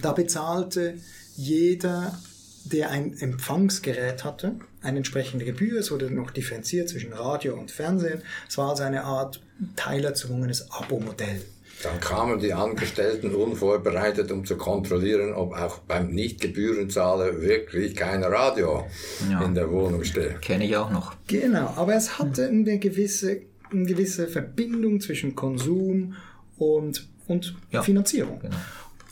da 0.00 0.12
bezahlte 0.12 0.98
jeder, 1.36 2.18
der 2.64 2.90
ein 2.90 3.16
Empfangsgerät 3.18 4.24
hatte, 4.24 4.56
eine 4.82 4.98
entsprechende 4.98 5.44
Gebühr. 5.44 5.80
Es 5.80 5.90
wurde 5.90 6.10
noch 6.10 6.30
differenziert 6.30 6.88
zwischen 6.88 7.12
Radio 7.12 7.54
und 7.54 7.70
Fernsehen. 7.70 8.22
Es 8.48 8.58
war 8.58 8.70
also 8.70 8.82
eine 8.82 9.04
Art 9.04 9.40
teilerzwungenes 9.76 10.70
Abo-Modell. 10.70 11.42
Dann 11.84 12.00
kamen 12.00 12.40
die 12.40 12.52
Angestellten 12.54 13.34
unvorbereitet, 13.34 14.32
um 14.32 14.44
zu 14.44 14.56
kontrollieren, 14.56 15.34
ob 15.34 15.54
auch 15.54 15.78
beim 15.80 16.08
Nichtgebührenzahler 16.08 17.42
wirklich 17.42 17.94
kein 17.94 18.24
Radio 18.24 18.86
ja. 19.30 19.42
in 19.44 19.54
der 19.54 19.70
Wohnung 19.70 20.02
steht. 20.02 20.40
Kenne 20.40 20.64
ich 20.64 20.76
auch 20.76 20.90
noch. 20.90 21.14
Genau, 21.26 21.74
aber 21.76 21.94
es 21.94 22.18
hatte 22.18 22.48
eine 22.48 22.78
gewisse, 22.78 23.42
eine 23.70 23.84
gewisse 23.84 24.28
Verbindung 24.28 25.00
zwischen 25.00 25.34
Konsum 25.34 26.14
und, 26.56 27.06
und 27.26 27.54
ja. 27.70 27.82
Finanzierung. 27.82 28.40
Genau. 28.40 28.56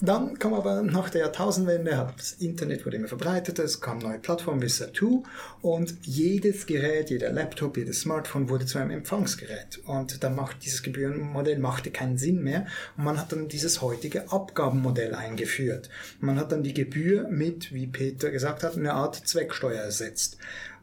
Dann 0.05 0.37
kam 0.37 0.53
aber 0.53 0.83
nach 0.83 1.11
der 1.11 1.21
Jahrtausendwende, 1.21 2.13
das 2.17 2.33
Internet 2.33 2.85
wurde 2.85 2.97
immer 2.97 3.07
verbreiteter, 3.07 3.63
es 3.63 3.81
kamen 3.81 4.01
neue 4.01 4.19
Plattformen 4.19 4.61
wie 4.61 4.69
Satu 4.69 5.23
und 5.61 5.95
jedes 6.03 6.67
Gerät, 6.67 7.11
jeder 7.11 7.31
Laptop, 7.31 7.77
jedes 7.77 8.01
Smartphone 8.01 8.49
wurde 8.49 8.67
zu 8.67 8.79
einem 8.79 8.91
Empfangsgerät. 8.91 9.79
Und 9.85 10.25
dann 10.25 10.35
macht 10.35 10.65
dieses 10.65 10.83
Gebührenmodell 10.83 11.61
machte 11.61 11.93
keinen 11.93 12.19
Sinn 12.19 12.43
mehr 12.43 12.67
und 12.97 13.05
man 13.05 13.17
hat 13.17 13.31
dann 13.31 13.47
dieses 13.47 13.81
heutige 13.81 14.33
Abgabenmodell 14.33 15.15
eingeführt. 15.15 15.89
Man 16.19 16.37
hat 16.37 16.51
dann 16.51 16.65
die 16.65 16.75
Gebühr 16.75 17.29
mit, 17.29 17.73
wie 17.73 17.87
Peter 17.87 18.33
gesagt 18.33 18.65
hat, 18.65 18.77
eine 18.77 18.95
Art 18.95 19.15
Zwecksteuer 19.15 19.83
ersetzt. 19.83 20.37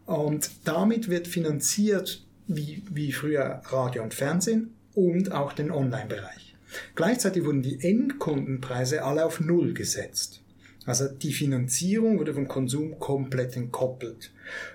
Und 0.05 0.49
damit 0.63 1.09
wird 1.09 1.27
finanziert, 1.27 2.23
wie, 2.47 2.83
wie 2.89 3.11
früher 3.11 3.63
Radio 3.65 4.01
und 4.01 4.13
Fernsehen 4.13 4.75
und 4.95 5.33
auch 5.33 5.51
den 5.51 5.71
Online-Bereich. 5.71 6.48
Gleichzeitig 6.95 7.45
wurden 7.45 7.61
die 7.61 7.79
Endkundenpreise 7.81 9.03
alle 9.03 9.25
auf 9.25 9.39
Null 9.39 9.73
gesetzt. 9.73 10.41
Also 10.85 11.07
die 11.07 11.33
Finanzierung 11.33 12.17
wurde 12.17 12.33
vom 12.33 12.47
Konsum 12.47 12.97
komplett 12.97 13.55
entkoppelt. 13.55 14.31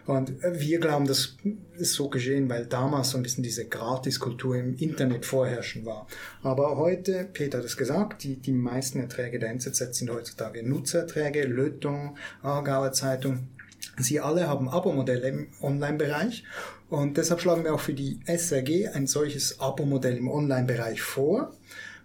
Und 0.06 0.32
wir 0.42 0.78
glauben, 0.78 1.08
das 1.08 1.36
ist 1.76 1.94
so 1.94 2.08
geschehen, 2.08 2.48
weil 2.48 2.66
damals 2.66 3.10
so 3.10 3.16
ein 3.16 3.24
bisschen 3.24 3.42
diese 3.42 3.64
Gratiskultur 3.64 4.56
im 4.56 4.76
Internet 4.76 5.26
vorherrschen 5.26 5.84
war. 5.84 6.06
Aber 6.42 6.76
heute, 6.76 7.28
Peter 7.32 7.58
hat 7.58 7.64
es 7.64 7.76
gesagt, 7.76 8.22
die, 8.22 8.36
die 8.36 8.52
meisten 8.52 9.00
Erträge 9.00 9.40
der 9.40 9.50
NZZ 9.50 9.92
sind 9.92 10.10
heutzutage 10.10 10.62
Nutzererträge, 10.62 11.44
Lötung, 11.46 12.16
Aargauer 12.42 12.92
Zeitung. 12.92 13.48
Sie 13.98 14.20
alle 14.20 14.48
haben 14.48 14.68
Abo-Modelle 14.68 15.28
im 15.28 15.48
Online-Bereich 15.60 16.44
und 16.88 17.16
deshalb 17.16 17.40
schlagen 17.40 17.64
wir 17.64 17.74
auch 17.74 17.80
für 17.80 17.94
die 17.94 18.20
SRG 18.26 18.88
ein 18.88 19.06
solches 19.06 19.60
Abo-Modell 19.60 20.16
im 20.16 20.28
Online-Bereich 20.28 21.02
vor 21.02 21.52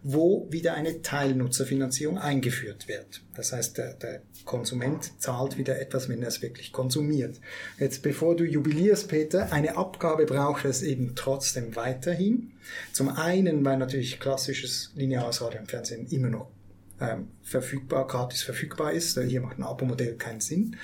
wo 0.03 0.47
wieder 0.49 0.75
eine 0.75 1.01
Teilnutzerfinanzierung 1.01 2.17
eingeführt 2.17 2.87
wird. 2.87 3.21
Das 3.35 3.51
heißt, 3.51 3.77
der, 3.77 3.93
der 3.95 4.21
Konsument 4.45 5.11
zahlt 5.21 5.57
wieder 5.57 5.79
etwas, 5.79 6.07
wenn 6.07 6.21
er 6.21 6.29
es 6.29 6.41
wirklich 6.41 6.71
konsumiert. 6.71 7.39
Jetzt, 7.77 8.01
bevor 8.01 8.35
du 8.35 8.45
jubilierst, 8.45 9.09
Peter, 9.09 9.51
eine 9.51 9.77
Abgabe 9.77 10.25
braucht 10.25 10.65
es 10.65 10.81
eben 10.81 11.15
trotzdem 11.15 11.75
weiterhin. 11.75 12.51
Zum 12.93 13.09
einen, 13.09 13.65
weil 13.65 13.77
natürlich 13.77 14.19
klassisches 14.19 14.91
lineares 14.95 15.41
Radio 15.41 15.59
und 15.59 15.69
Fernsehen 15.69 16.07
immer 16.07 16.29
noch 16.29 16.49
ähm, 17.01 17.27
verfügbar, 17.43 18.07
gratis 18.07 18.41
verfügbar 18.41 18.93
ist. 18.93 19.19
Hier 19.19 19.41
macht 19.41 19.57
ein 19.57 19.63
Abo-Modell 19.63 20.15
keinen 20.15 20.41
Sinn. 20.41 20.77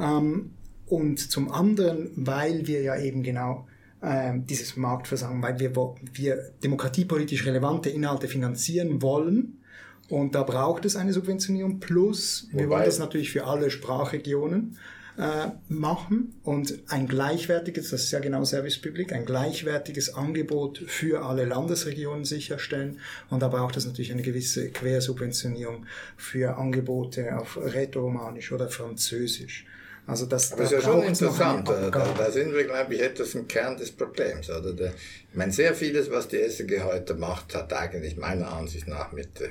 Ähm, 0.00 0.50
und 0.86 1.30
zum 1.30 1.52
anderen, 1.52 2.10
weil 2.16 2.66
wir 2.66 2.82
ja 2.82 2.98
eben 2.98 3.22
genau 3.22 3.66
ähm, 4.02 4.46
dieses 4.46 4.76
Marktversagen, 4.76 5.42
weil 5.42 5.60
wir, 5.60 5.74
wir 6.14 6.52
demokratiepolitisch 6.64 7.46
relevante 7.46 7.90
Inhalte 7.90 8.28
finanzieren 8.28 9.02
wollen. 9.02 9.60
Und 10.08 10.34
da 10.34 10.42
braucht 10.42 10.84
es 10.84 10.96
eine 10.96 11.12
Subventionierung. 11.12 11.78
Plus, 11.78 12.48
wir 12.52 12.68
wollen 12.68 12.84
das 12.84 12.98
natürlich 12.98 13.30
für 13.30 13.46
alle 13.46 13.70
Sprachregionen 13.70 14.76
äh, 15.18 15.50
machen 15.68 16.34
und 16.42 16.80
ein 16.88 17.06
gleichwertiges, 17.06 17.90
das 17.90 18.04
ist 18.04 18.10
ja 18.10 18.20
genau 18.20 18.42
Service 18.44 18.80
Public, 18.80 19.12
ein 19.12 19.26
gleichwertiges 19.26 20.14
Angebot 20.14 20.78
für 20.86 21.22
alle 21.24 21.44
Landesregionen 21.44 22.24
sicherstellen. 22.24 22.98
Und 23.28 23.42
da 23.42 23.48
braucht 23.48 23.76
es 23.76 23.86
natürlich 23.86 24.12
eine 24.12 24.22
gewisse 24.22 24.70
Quersubventionierung 24.70 25.86
für 26.16 26.56
Angebote 26.56 27.38
auf 27.38 27.58
Rätoromanisch 27.58 28.50
oder 28.50 28.68
Französisch. 28.68 29.66
Also 30.06 30.26
das, 30.26 30.50
das 30.50 30.60
ist 30.60 30.72
ja 30.72 30.80
schon 30.80 31.02
interessant. 31.02 31.68
Da, 31.68 31.90
da, 31.90 32.30
sind 32.30 32.52
wir, 32.52 32.64
glaube 32.64 32.94
ich, 32.94 33.00
etwas 33.00 33.34
im 33.34 33.46
Kern 33.46 33.76
des 33.76 33.92
Problems. 33.92 34.50
Oder? 34.50 34.72
Der, 34.72 34.92
ich 34.92 35.36
meine, 35.36 35.52
sehr 35.52 35.74
vieles, 35.74 36.10
was 36.10 36.26
die 36.28 36.40
SG 36.40 36.80
heute 36.82 37.14
macht, 37.14 37.54
hat 37.54 37.72
eigentlich 37.72 38.16
meiner 38.16 38.52
Ansicht 38.52 38.88
nach 38.88 39.12
mit 39.12 39.40
äh, 39.40 39.50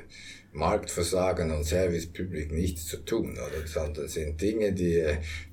Marktversagen 0.51 1.51
und 1.51 1.63
Servicepublik 1.63 2.51
nichts 2.51 2.87
zu 2.87 2.97
tun, 2.97 3.33
oder? 3.33 3.67
sondern 3.67 4.07
sind 4.07 4.41
Dinge, 4.41 4.73
die, 4.73 5.05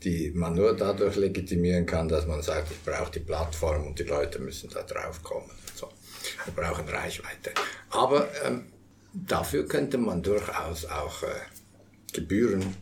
die 0.02 0.32
man 0.34 0.54
nur 0.54 0.74
dadurch 0.74 1.16
legitimieren 1.16 1.86
kann, 1.86 2.08
dass 2.08 2.26
man 2.26 2.42
sagt, 2.42 2.70
ich 2.70 2.82
brauche 2.82 3.10
die 3.10 3.20
Plattform 3.20 3.86
und 3.86 3.98
die 3.98 4.04
Leute 4.04 4.38
müssen 4.38 4.70
da 4.70 4.82
drauf 4.82 5.22
kommen. 5.22 5.50
So. 5.74 5.88
Wir 6.44 6.54
brauchen 6.54 6.88
Reichweite. 6.88 7.50
Aber 7.90 8.28
ähm, 8.44 8.64
dafür 9.12 9.66
könnte 9.66 9.98
man 9.98 10.22
durchaus 10.22 10.86
auch 10.86 11.22
äh, 11.22 11.26
Gebühren 12.12 12.74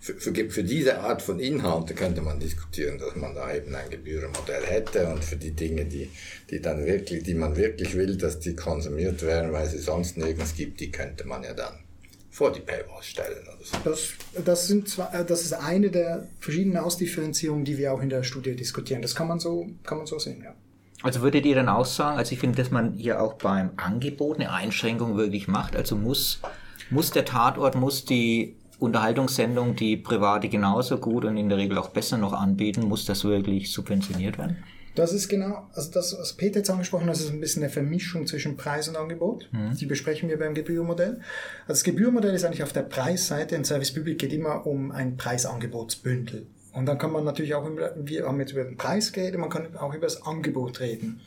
für, 0.00 0.14
für, 0.14 0.50
für, 0.50 0.64
diese 0.64 1.00
Art 1.00 1.22
von 1.22 1.38
Inhalte 1.38 1.94
könnte 1.94 2.22
man 2.22 2.40
diskutieren, 2.40 2.98
dass 2.98 3.16
man 3.16 3.34
da 3.34 3.54
eben 3.54 3.74
ein 3.74 3.90
Gebührenmodell 3.90 4.64
hätte 4.64 5.06
und 5.08 5.24
für 5.24 5.36
die 5.36 5.50
Dinge, 5.50 5.84
die, 5.84 6.10
die 6.50 6.60
dann 6.60 6.86
wirklich, 6.86 7.22
die 7.22 7.34
man 7.34 7.56
wirklich 7.56 7.94
will, 7.96 8.16
dass 8.16 8.40
die 8.40 8.56
konsumiert 8.56 9.22
werden, 9.22 9.52
weil 9.52 9.68
sie 9.68 9.78
sonst 9.78 10.16
nirgends 10.16 10.54
gibt, 10.54 10.80
die 10.80 10.90
könnte 10.90 11.26
man 11.26 11.42
ja 11.42 11.52
dann 11.52 11.80
vor 12.30 12.52
die 12.52 12.60
Paywall 12.60 13.02
stellen 13.02 13.42
oder 13.42 13.64
so. 13.64 13.76
Das, 13.84 14.12
das, 14.44 14.66
sind 14.68 14.88
zwar, 14.88 15.12
äh, 15.14 15.24
das 15.24 15.42
ist 15.42 15.52
eine 15.52 15.90
der 15.90 16.26
verschiedenen 16.38 16.78
Ausdifferenzierungen, 16.78 17.64
die 17.64 17.76
wir 17.76 17.92
auch 17.92 18.00
in 18.00 18.08
der 18.08 18.22
Studie 18.22 18.54
diskutieren. 18.54 19.02
Das 19.02 19.14
kann 19.14 19.28
man 19.28 19.40
so, 19.40 19.68
kann 19.84 19.98
man 19.98 20.06
so 20.06 20.18
sehen, 20.18 20.42
ja. 20.42 20.54
Also 21.02 21.22
würdet 21.22 21.46
ihr 21.46 21.54
dann 21.54 21.68
auch 21.68 21.86
sagen, 21.86 22.18
also 22.18 22.32
ich 22.32 22.38
finde, 22.38 22.58
dass 22.58 22.70
man 22.70 22.92
hier 22.92 23.22
auch 23.22 23.34
beim 23.34 23.70
Angebot 23.76 24.36
eine 24.36 24.52
Einschränkung 24.52 25.16
wirklich 25.16 25.48
macht. 25.48 25.74
Also 25.74 25.96
muss, 25.96 26.40
muss 26.90 27.10
der 27.10 27.24
Tatort, 27.24 27.74
muss 27.74 28.04
die 28.04 28.56
Unterhaltungssendung, 28.80 29.76
die 29.76 29.96
private 29.96 30.48
genauso 30.48 30.98
gut 30.98 31.24
und 31.24 31.36
in 31.36 31.48
der 31.48 31.58
Regel 31.58 31.78
auch 31.78 31.90
besser 31.90 32.18
noch 32.18 32.32
anbieten, 32.32 32.88
muss 32.88 33.04
das 33.04 33.24
wirklich 33.24 33.70
subventioniert 33.72 34.38
werden? 34.38 34.56
Das 34.94 35.12
ist 35.12 35.28
genau, 35.28 35.68
also 35.72 35.90
das, 35.92 36.16
was 36.18 36.32
Peter 36.32 36.58
jetzt 36.58 36.70
angesprochen 36.70 37.06
hat, 37.06 37.14
ist 37.14 37.30
ein 37.30 37.40
bisschen 37.40 37.62
eine 37.62 37.70
Vermischung 37.70 38.26
zwischen 38.26 38.56
Preis 38.56 38.88
und 38.88 38.96
Angebot. 38.96 39.48
Mhm. 39.52 39.76
Die 39.76 39.86
besprechen 39.86 40.28
wir 40.28 40.38
beim 40.38 40.54
Gebührmodell. 40.54 41.20
Also 41.62 41.68
das 41.68 41.84
Gebührmodell 41.84 42.34
ist 42.34 42.44
eigentlich 42.44 42.64
auf 42.64 42.72
der 42.72 42.82
Preisseite. 42.82 43.54
Ein 43.54 43.64
Service 43.64 43.94
Public 43.94 44.18
geht 44.18 44.32
immer 44.32 44.66
um 44.66 44.90
ein 44.90 45.16
Preisangebotsbündel. 45.16 46.46
Und 46.72 46.86
dann 46.86 46.98
kann 46.98 47.12
man 47.12 47.24
natürlich 47.24 47.54
auch, 47.54 47.66
über, 47.66 47.94
wir 47.96 48.26
haben 48.26 48.40
jetzt 48.40 48.52
über 48.52 48.64
den 48.64 48.76
Preis 48.76 49.12
geredet, 49.12 49.38
man 49.38 49.50
kann 49.50 49.76
auch 49.76 49.94
über 49.94 50.06
das 50.06 50.22
Angebot 50.26 50.80
reden. 50.80 51.20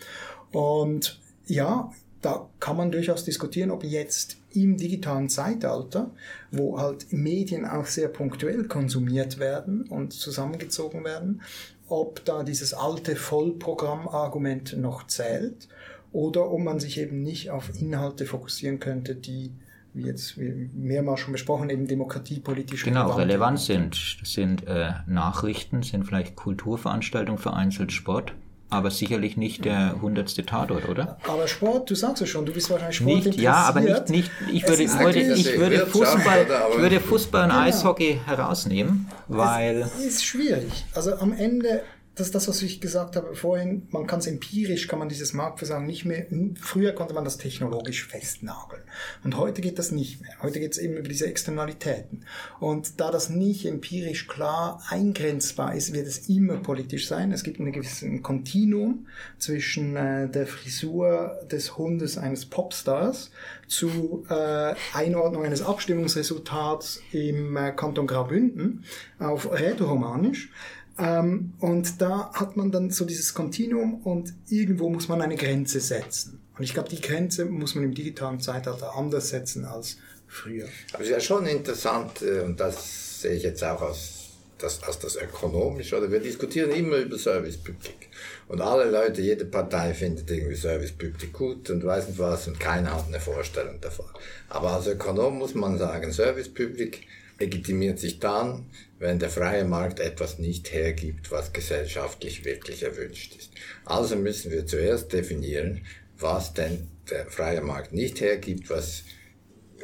Und 0.52 1.20
ja, 1.46 1.92
da 2.24 2.50
kann 2.60 2.78
man 2.78 2.92
durchaus 2.92 3.26
diskutieren, 3.26 3.70
ob 3.70 3.84
jetzt 3.84 4.38
im 4.54 4.78
digitalen 4.78 5.30
Zeitalter, 5.30 6.12
wo 6.52 6.80
halt 6.80 7.12
Medien 7.12 7.66
auch 7.66 7.86
sehr 7.86 8.08
punktuell 8.08 8.66
konsumiert 8.66 9.40
werden 9.40 9.84
und 9.84 10.14
zusammengezogen 10.14 11.04
werden, 11.04 11.42
ob 11.88 12.24
da 12.26 12.44
dieses 12.44 12.74
alte 12.74 13.16
Vollprogrammargument 13.16 14.78
noch 14.78 15.06
zählt 15.08 15.68
oder 16.12 16.50
ob 16.50 16.62
man 16.62 16.80
sich 16.80 16.98
eben 17.00 17.22
nicht 17.22 17.52
auf 17.52 17.70
Inhalte 17.80 18.26
fokussieren 18.26 18.80
könnte, 18.80 19.16
die 19.16 19.52
wie 19.96 20.06
jetzt 20.06 20.40
wie 20.40 20.70
mehrmals 20.74 21.20
schon 21.20 21.34
besprochen, 21.34 21.70
eben 21.70 21.88
demokratiepolitisch 21.88 22.84
genau, 22.84 23.12
relevant, 23.12 23.60
sind. 23.60 24.18
Das 24.22 24.34
sind 24.34 24.66
äh, 24.68 24.92
Nachrichten, 25.06 25.84
sind 25.84 26.06
vielleicht 26.06 26.36
Kulturveranstaltungen, 26.36 27.38
vereinzelt 27.38 27.92
Sport, 27.92 28.34
aber 28.74 28.92
sicherlich 28.92 29.38
nicht 29.38 29.66
der 29.66 30.02
hundertste 30.02 30.46
Tatort, 30.46 30.90
oder? 30.90 31.18
Aber 31.28 31.48
Sport, 31.48 31.90
du 31.90 31.96
sagst 31.96 32.22
es 32.22 32.30
schon, 32.30 32.46
du 32.46 32.52
bist 32.52 32.70
wahrscheinlich 32.70 32.98
Sport 32.98 33.26
Nicht, 33.26 33.40
ja, 33.40 33.56
aber 33.56 33.82
nicht, 33.82 34.10
nicht 34.10 34.32
ich 34.52 34.68
würde, 34.68 34.88
würde, 35.00 35.20
ich 35.20 35.58
würde 35.58 35.86
Fußball, 35.86 36.48
ich 36.72 36.82
würde 36.82 37.00
Fußball 37.00 37.44
und 37.44 37.50
genau. 37.50 37.62
Eishockey 37.62 38.20
herausnehmen, 38.26 39.10
weil... 39.28 39.82
Es 39.82 40.06
ist 40.06 40.26
schwierig. 40.26 40.86
Also 40.94 41.16
am 41.16 41.34
Ende 41.34 41.82
das 42.16 42.28
ist 42.28 42.36
das, 42.36 42.48
was 42.48 42.62
ich 42.62 42.80
gesagt 42.80 43.16
habe 43.16 43.36
vorhin. 43.36 43.88
Man 43.90 44.06
kann 44.06 44.20
es 44.20 44.28
empirisch, 44.28 44.88
kann 44.88 45.00
man 45.00 45.10
dieses 45.10 45.34
Marktversagen 45.34 45.88
nicht 45.88 46.06
mehr. 46.06 46.28
Früher 46.62 46.92
konnte 46.92 47.16
man 47.16 47.24
das 47.24 47.40
technologisch 47.40 48.06
festnageln. 48.06 48.84
Und 49.24 49.36
heute 49.36 49.62
geht 49.62 49.80
das 49.80 49.92
nicht 49.92 50.22
mehr. 50.22 50.32
Heute 50.44 50.60
geht 50.60 50.74
es 50.74 50.78
eben 50.78 50.96
über 50.96 51.08
diese 51.08 51.26
Externalitäten. 51.26 52.26
Und 52.60 53.00
da 53.00 53.10
das 53.10 53.30
nicht 53.30 53.66
empirisch 53.66 54.28
klar 54.28 54.84
eingrenzbar 54.90 55.74
ist, 55.74 55.94
wird 55.94 56.06
es 56.06 56.30
immer 56.30 56.58
politisch 56.58 57.08
sein. 57.08 57.32
Es 57.32 57.44
gibt 57.44 57.60
ein 57.60 57.72
gewisses 57.72 58.08
Kontinuum 58.22 59.08
zwischen 59.40 59.96
äh, 59.96 60.30
der 60.30 60.46
Frisur 60.46 61.40
des 61.52 61.78
Hundes 61.78 62.20
eines 62.20 62.46
Popstars 62.46 63.32
zu 63.68 64.24
äh, 64.30 64.76
Einordnung 64.94 65.46
eines 65.46 65.64
Abstimmungsresultats 65.64 67.02
im 67.12 67.58
äh, 67.58 67.72
Kanton 67.72 68.06
Graubünden 68.06 68.84
auf 69.18 69.52
Rätoromanisch. 69.52 70.52
Ähm, 70.98 71.54
und 71.60 72.02
da 72.02 72.32
hat 72.34 72.56
man 72.56 72.72
dann 72.72 72.92
so 72.92 73.06
dieses 73.06 73.34
Kontinuum 73.34 74.02
und 74.02 74.34
irgendwo 74.48 74.90
muss 74.90 75.08
man 75.08 75.22
eine 75.22 75.36
Grenze 75.36 75.80
setzen. 75.80 76.40
Und 76.58 76.64
ich 76.64 76.74
glaube, 76.74 76.90
die 76.90 77.02
Grenze 77.02 77.46
muss 77.46 77.74
man 77.76 77.84
im 77.84 77.94
digitalen 77.94 78.40
Zeitalter 78.40 78.96
anders 78.96 79.30
setzen 79.30 79.66
als 79.66 79.98
früher. 80.28 80.68
Aber 80.94 81.04
es 81.04 81.10
ist 81.10 81.14
ja 81.14 81.20
schon 81.20 81.48
interessant, 81.48 82.22
äh, 82.22 82.42
und 82.42 82.60
das 82.60 83.22
sehe 83.22 83.34
ich 83.34 83.44
jetzt 83.44 83.64
auch 83.64 83.82
aus 83.82 84.20
das, 84.60 84.82
aus 84.84 84.98
das 85.00 85.18
Ökonomische, 85.18 85.98
oder 85.98 86.10
wir 86.10 86.20
diskutieren 86.20 86.72
immer 86.72 86.98
über 86.98 87.18
Service 87.18 87.58
Public. 87.58 88.10
Und 88.48 88.62
alle 88.62 88.90
Leute, 88.90 89.22
jede 89.22 89.46
Partei 89.46 89.94
findet 89.94 90.30
irgendwie 90.32 90.92
Public 90.92 91.34
gut 91.34 91.70
und 91.70 91.84
weiß 91.84 92.08
nicht 92.08 92.20
was, 92.20 92.48
und 92.48 92.60
keiner 92.60 92.96
hat 92.96 93.08
eine 93.08 93.20
Vorstellung 93.20 93.82
davon. 93.82 94.06
Aber 94.50 94.72
als 94.72 94.88
Ökonom 94.88 95.38
muss 95.38 95.54
man 95.54 95.78
sagen, 95.78 96.14
Service 96.14 96.50
Public 96.50 97.08
legitimiert 97.40 98.00
sich 98.00 98.20
dann, 98.20 98.66
wenn 99.04 99.20
der 99.20 99.30
freie 99.30 99.66
Markt 99.66 100.00
etwas 100.00 100.40
nicht 100.40 100.72
hergibt, 100.72 101.30
was 101.30 101.52
gesellschaftlich 101.52 102.46
wirklich 102.46 102.84
erwünscht 102.84 103.36
ist. 103.36 103.52
Also 103.84 104.16
müssen 104.16 104.50
wir 104.50 104.66
zuerst 104.66 105.12
definieren, 105.12 105.82
was 106.18 106.54
denn 106.54 106.88
der 107.10 107.26
freie 107.26 107.60
Markt 107.60 107.92
nicht 107.92 108.22
hergibt, 108.22 108.70
was 108.70 109.04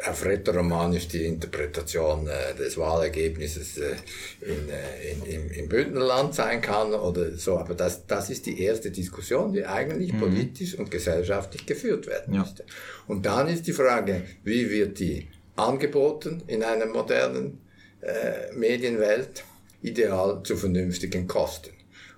auf 0.08 0.24
rätoromanisch 0.24 1.10
die 1.10 1.26
Interpretation 1.26 2.28
äh, 2.28 2.56
des 2.56 2.78
Wahlergebnisses 2.78 3.80
äh, 3.80 3.96
in, 4.40 4.70
äh, 4.70 5.12
in, 5.12 5.26
im, 5.26 5.52
im 5.52 5.68
Bündnerland 5.68 6.34
sein 6.34 6.62
kann 6.62 6.94
oder 6.94 7.36
so. 7.36 7.58
Aber 7.58 7.74
das, 7.74 8.08
das 8.08 8.30
ist 8.30 8.46
die 8.46 8.62
erste 8.62 8.90
Diskussion, 8.90 9.52
die 9.52 9.66
eigentlich 9.66 10.14
mhm. 10.14 10.20
politisch 10.20 10.76
und 10.76 10.90
gesellschaftlich 10.90 11.66
geführt 11.66 12.08
werden 12.08 12.36
ja. 12.36 12.40
müsste. 12.40 12.64
Und 13.06 13.26
dann 13.26 13.50
ist 13.50 13.68
die 13.68 13.74
Frage, 13.74 14.24
wie 14.46 14.70
wird 14.70 14.98
die 15.00 15.28
angeboten 15.58 16.42
in 16.48 16.64
einer 16.64 16.86
modernen 16.86 17.60
äh, 18.02 18.54
Medienwelt, 18.56 19.44
ideal 19.82 20.42
zu 20.44 20.58
vernünftigen 20.58 21.28
Kosten. 21.28 21.72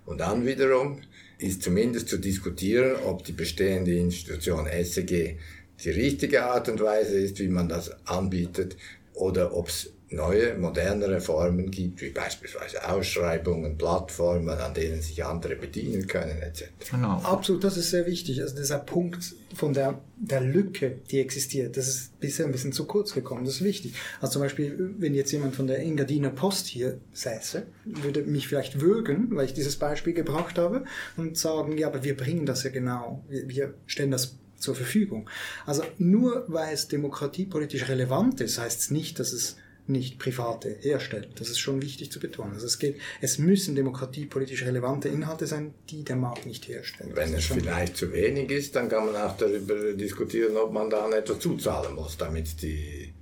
Und 0.05 0.19
dann 0.19 0.45
wiederum 0.45 1.01
ist 1.37 1.63
zumindest 1.63 2.09
zu 2.09 2.17
diskutieren, 2.17 2.95
ob 3.05 3.23
die 3.23 3.31
bestehende 3.31 3.93
Institution 3.95 4.67
SEG 4.67 5.37
die 5.83 5.89
richtige 5.89 6.43
Art 6.43 6.69
und 6.69 6.79
Weise 6.79 7.19
ist, 7.19 7.39
wie 7.39 7.47
man 7.47 7.67
das 7.67 7.91
anbietet, 8.05 8.77
oder 9.13 9.55
ob 9.55 9.69
es 9.69 9.91
neue, 10.11 10.57
modernere 10.57 11.21
Formen 11.21 11.71
gibt, 11.71 12.01
wie 12.01 12.09
beispielsweise 12.09 12.87
Ausschreibungen, 12.87 13.77
Plattformen, 13.77 14.49
an 14.49 14.73
denen 14.73 15.01
sich 15.01 15.23
andere 15.23 15.55
bedienen 15.55 16.05
können, 16.05 16.41
etc. 16.41 16.65
Genau. 16.91 17.21
Absolut, 17.23 17.63
das 17.63 17.77
ist 17.77 17.91
sehr 17.91 18.05
wichtig. 18.05 18.41
Also 18.41 18.55
dieser 18.55 18.79
Punkt 18.79 19.35
von 19.55 19.73
der, 19.73 20.01
der 20.17 20.41
Lücke, 20.41 20.97
die 21.09 21.19
existiert, 21.19 21.77
das 21.77 21.87
ist 21.87 22.19
bisher 22.19 22.45
ein 22.45 22.51
bisschen 22.51 22.73
zu 22.73 22.85
kurz 22.85 23.13
gekommen. 23.13 23.45
Das 23.45 23.55
ist 23.55 23.63
wichtig. 23.63 23.93
Also 24.19 24.33
zum 24.33 24.41
Beispiel, 24.41 24.93
wenn 24.97 25.15
jetzt 25.15 25.31
jemand 25.31 25.55
von 25.55 25.67
der 25.67 25.79
Engadiner 25.79 26.29
Post 26.29 26.67
hier 26.67 26.99
säße, 27.13 27.63
würde 27.85 28.23
mich 28.23 28.49
vielleicht 28.49 28.81
würgen, 28.81 29.29
weil 29.31 29.45
ich 29.45 29.53
dieses 29.53 29.77
Beispiel 29.77 30.13
gebracht 30.13 30.57
habe, 30.57 30.83
und 31.15 31.37
sagen, 31.37 31.77
ja, 31.77 31.87
aber 31.87 32.03
wir 32.03 32.17
bringen 32.17 32.45
das 32.45 32.63
ja 32.63 32.69
genau. 32.69 33.23
Wir, 33.29 33.47
wir 33.47 33.73
stellen 33.85 34.11
das 34.11 34.35
zur 34.57 34.75
Verfügung. 34.75 35.29
Also 35.65 35.83
nur 35.97 36.45
weil 36.47 36.73
es 36.73 36.87
demokratiepolitisch 36.87 37.87
relevant 37.87 38.41
ist, 38.41 38.59
heißt 38.59 38.79
es 38.79 38.91
nicht, 38.91 39.19
dass 39.19 39.33
es 39.33 39.55
nicht 39.91 40.19
private 40.19 40.69
herstellen. 40.81 41.27
Das 41.35 41.49
ist 41.49 41.59
schon 41.59 41.81
wichtig 41.81 42.11
zu 42.11 42.19
betonen. 42.19 42.53
Also 42.53 42.65
es 42.65 42.79
geht, 42.79 42.99
es 43.21 43.37
müssen 43.37 43.75
demokratiepolitisch 43.75 44.65
relevante 44.65 45.09
Inhalte 45.09 45.47
sein, 45.47 45.73
die 45.89 46.03
der 46.03 46.15
Markt 46.15 46.45
nicht 46.45 46.67
herstellt. 46.67 47.15
Wenn 47.15 47.33
es 47.33 47.45
vielleicht 47.45 47.97
zu 47.97 48.11
wenig 48.11 48.49
ist, 48.49 48.75
dann 48.75 48.89
kann 48.89 49.05
man 49.05 49.15
auch 49.15 49.37
darüber 49.37 49.93
diskutieren, 49.93 50.55
ob 50.57 50.73
man 50.73 50.89
da 50.89 51.09
etwas 51.09 51.39
zuzahlen 51.39 51.95
muss, 51.95 52.17
damit 52.17 52.61
die 52.61 53.13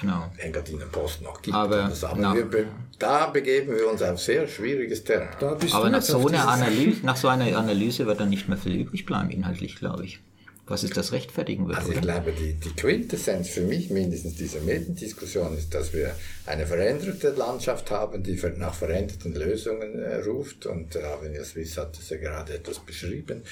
genau. 0.00 0.30
Engadiner 0.38 0.86
Post 0.86 1.22
noch 1.22 1.40
gibt. 1.42 1.56
Aber, 1.56 1.84
Aber 2.02 2.52
wir, 2.52 2.66
da 2.98 3.26
begeben 3.26 3.74
wir 3.74 3.90
uns 3.90 4.02
auf 4.02 4.20
sehr 4.20 4.46
schwieriges 4.48 5.04
Terrain. 5.04 5.28
Aber 5.72 5.90
nach 5.90 6.02
so, 6.02 6.26
einer 6.26 6.48
Analyse, 6.48 7.00
nach 7.04 7.16
so 7.16 7.28
einer 7.28 7.56
Analyse 7.56 8.06
wird 8.06 8.20
dann 8.20 8.30
nicht 8.30 8.48
mehr 8.48 8.58
viel 8.58 8.76
übrig 8.76 9.06
bleiben, 9.06 9.30
inhaltlich, 9.30 9.76
glaube 9.76 10.04
ich 10.04 10.20
was 10.66 10.82
ist 10.82 10.96
das 10.96 11.12
rechtfertigen 11.12 11.66
würde. 11.66 11.78
Also 11.78 11.92
ich 11.92 11.98
oder? 11.98 12.06
glaube, 12.06 12.32
die, 12.32 12.54
die 12.54 12.74
Quintessenz 12.74 13.48
für 13.48 13.60
mich 13.60 13.88
mindestens 13.90 14.34
dieser 14.34 14.60
Mediendiskussion 14.60 15.56
ist, 15.56 15.72
dass 15.72 15.92
wir 15.92 16.16
eine 16.44 16.66
veränderte 16.66 17.30
Landschaft 17.30 17.90
haben, 17.90 18.22
die 18.22 18.34
nach 18.56 18.74
veränderten 18.74 19.34
Lösungen 19.34 19.98
äh, 20.00 20.16
ruft. 20.16 20.66
Und 20.66 20.96
äh, 20.96 21.02
Avenir 21.02 21.44
Swiss 21.44 21.76
hat 21.78 21.96
das 21.96 22.10
ja 22.10 22.16
gerade 22.16 22.54
etwas 22.54 22.80
beschrieben. 22.80 23.42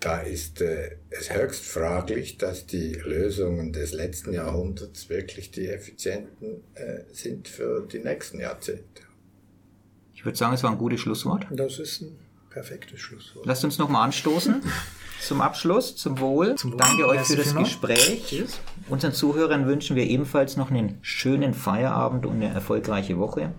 Da 0.00 0.20
ist 0.20 0.60
äh, 0.60 0.96
es 1.10 1.32
höchst 1.32 1.64
fraglich, 1.64 2.36
dass 2.36 2.66
die 2.66 2.94
Lösungen 2.94 3.72
des 3.72 3.92
letzten 3.92 4.32
Jahrhunderts 4.32 5.08
wirklich 5.08 5.52
die 5.52 5.68
effizienten 5.68 6.64
äh, 6.74 7.04
sind 7.12 7.46
für 7.46 7.86
die 7.86 8.00
nächsten 8.00 8.40
Jahrzehnte. 8.40 9.02
Ich 10.14 10.24
würde 10.24 10.36
sagen, 10.36 10.54
es 10.54 10.64
war 10.64 10.72
ein 10.72 10.78
gutes 10.78 11.00
Schlusswort. 11.00 11.46
Das 11.50 11.78
ist 11.78 12.02
ein 12.02 12.18
perfektes 12.50 13.00
Schlusswort. 13.00 13.46
Lasst 13.46 13.64
uns 13.64 13.78
nochmal 13.78 14.04
anstoßen. 14.04 14.62
zum 15.26 15.40
Abschluss, 15.40 15.96
zum 15.96 16.20
Wohl. 16.20 16.54
Zum 16.56 16.72
Wohl. 16.72 16.78
Danke 16.78 17.08
euch 17.08 17.22
für 17.22 17.36
das 17.36 17.54
Gespräch. 17.54 18.24
Tschüss. 18.26 18.58
Unseren 18.88 19.12
Zuhörern 19.12 19.66
wünschen 19.66 19.96
wir 19.96 20.04
ebenfalls 20.04 20.56
noch 20.56 20.70
einen 20.70 20.98
schönen 21.02 21.54
Feierabend 21.54 22.26
und 22.26 22.34
eine 22.34 22.52
erfolgreiche 22.52 23.18
Woche 23.18 23.50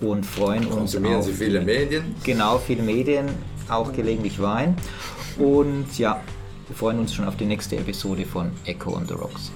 und 0.00 0.26
freuen 0.26 0.66
uns 0.66 0.76
Konsumieren 0.76 1.22
Sie 1.22 1.32
viele 1.32 1.62
Medien. 1.62 2.14
Genau, 2.24 2.58
viele 2.58 2.82
Medien, 2.82 3.28
auch 3.68 3.92
gelegentlich 3.92 4.40
Wein. 4.40 4.76
Und 5.38 5.98
ja, 5.98 6.20
wir 6.68 6.76
freuen 6.76 6.98
uns 6.98 7.14
schon 7.14 7.26
auf 7.26 7.36
die 7.36 7.46
nächste 7.46 7.76
Episode 7.76 8.26
von 8.26 8.50
Echo 8.64 8.94
on 8.94 9.06
the 9.06 9.14
Rocks. 9.14 9.50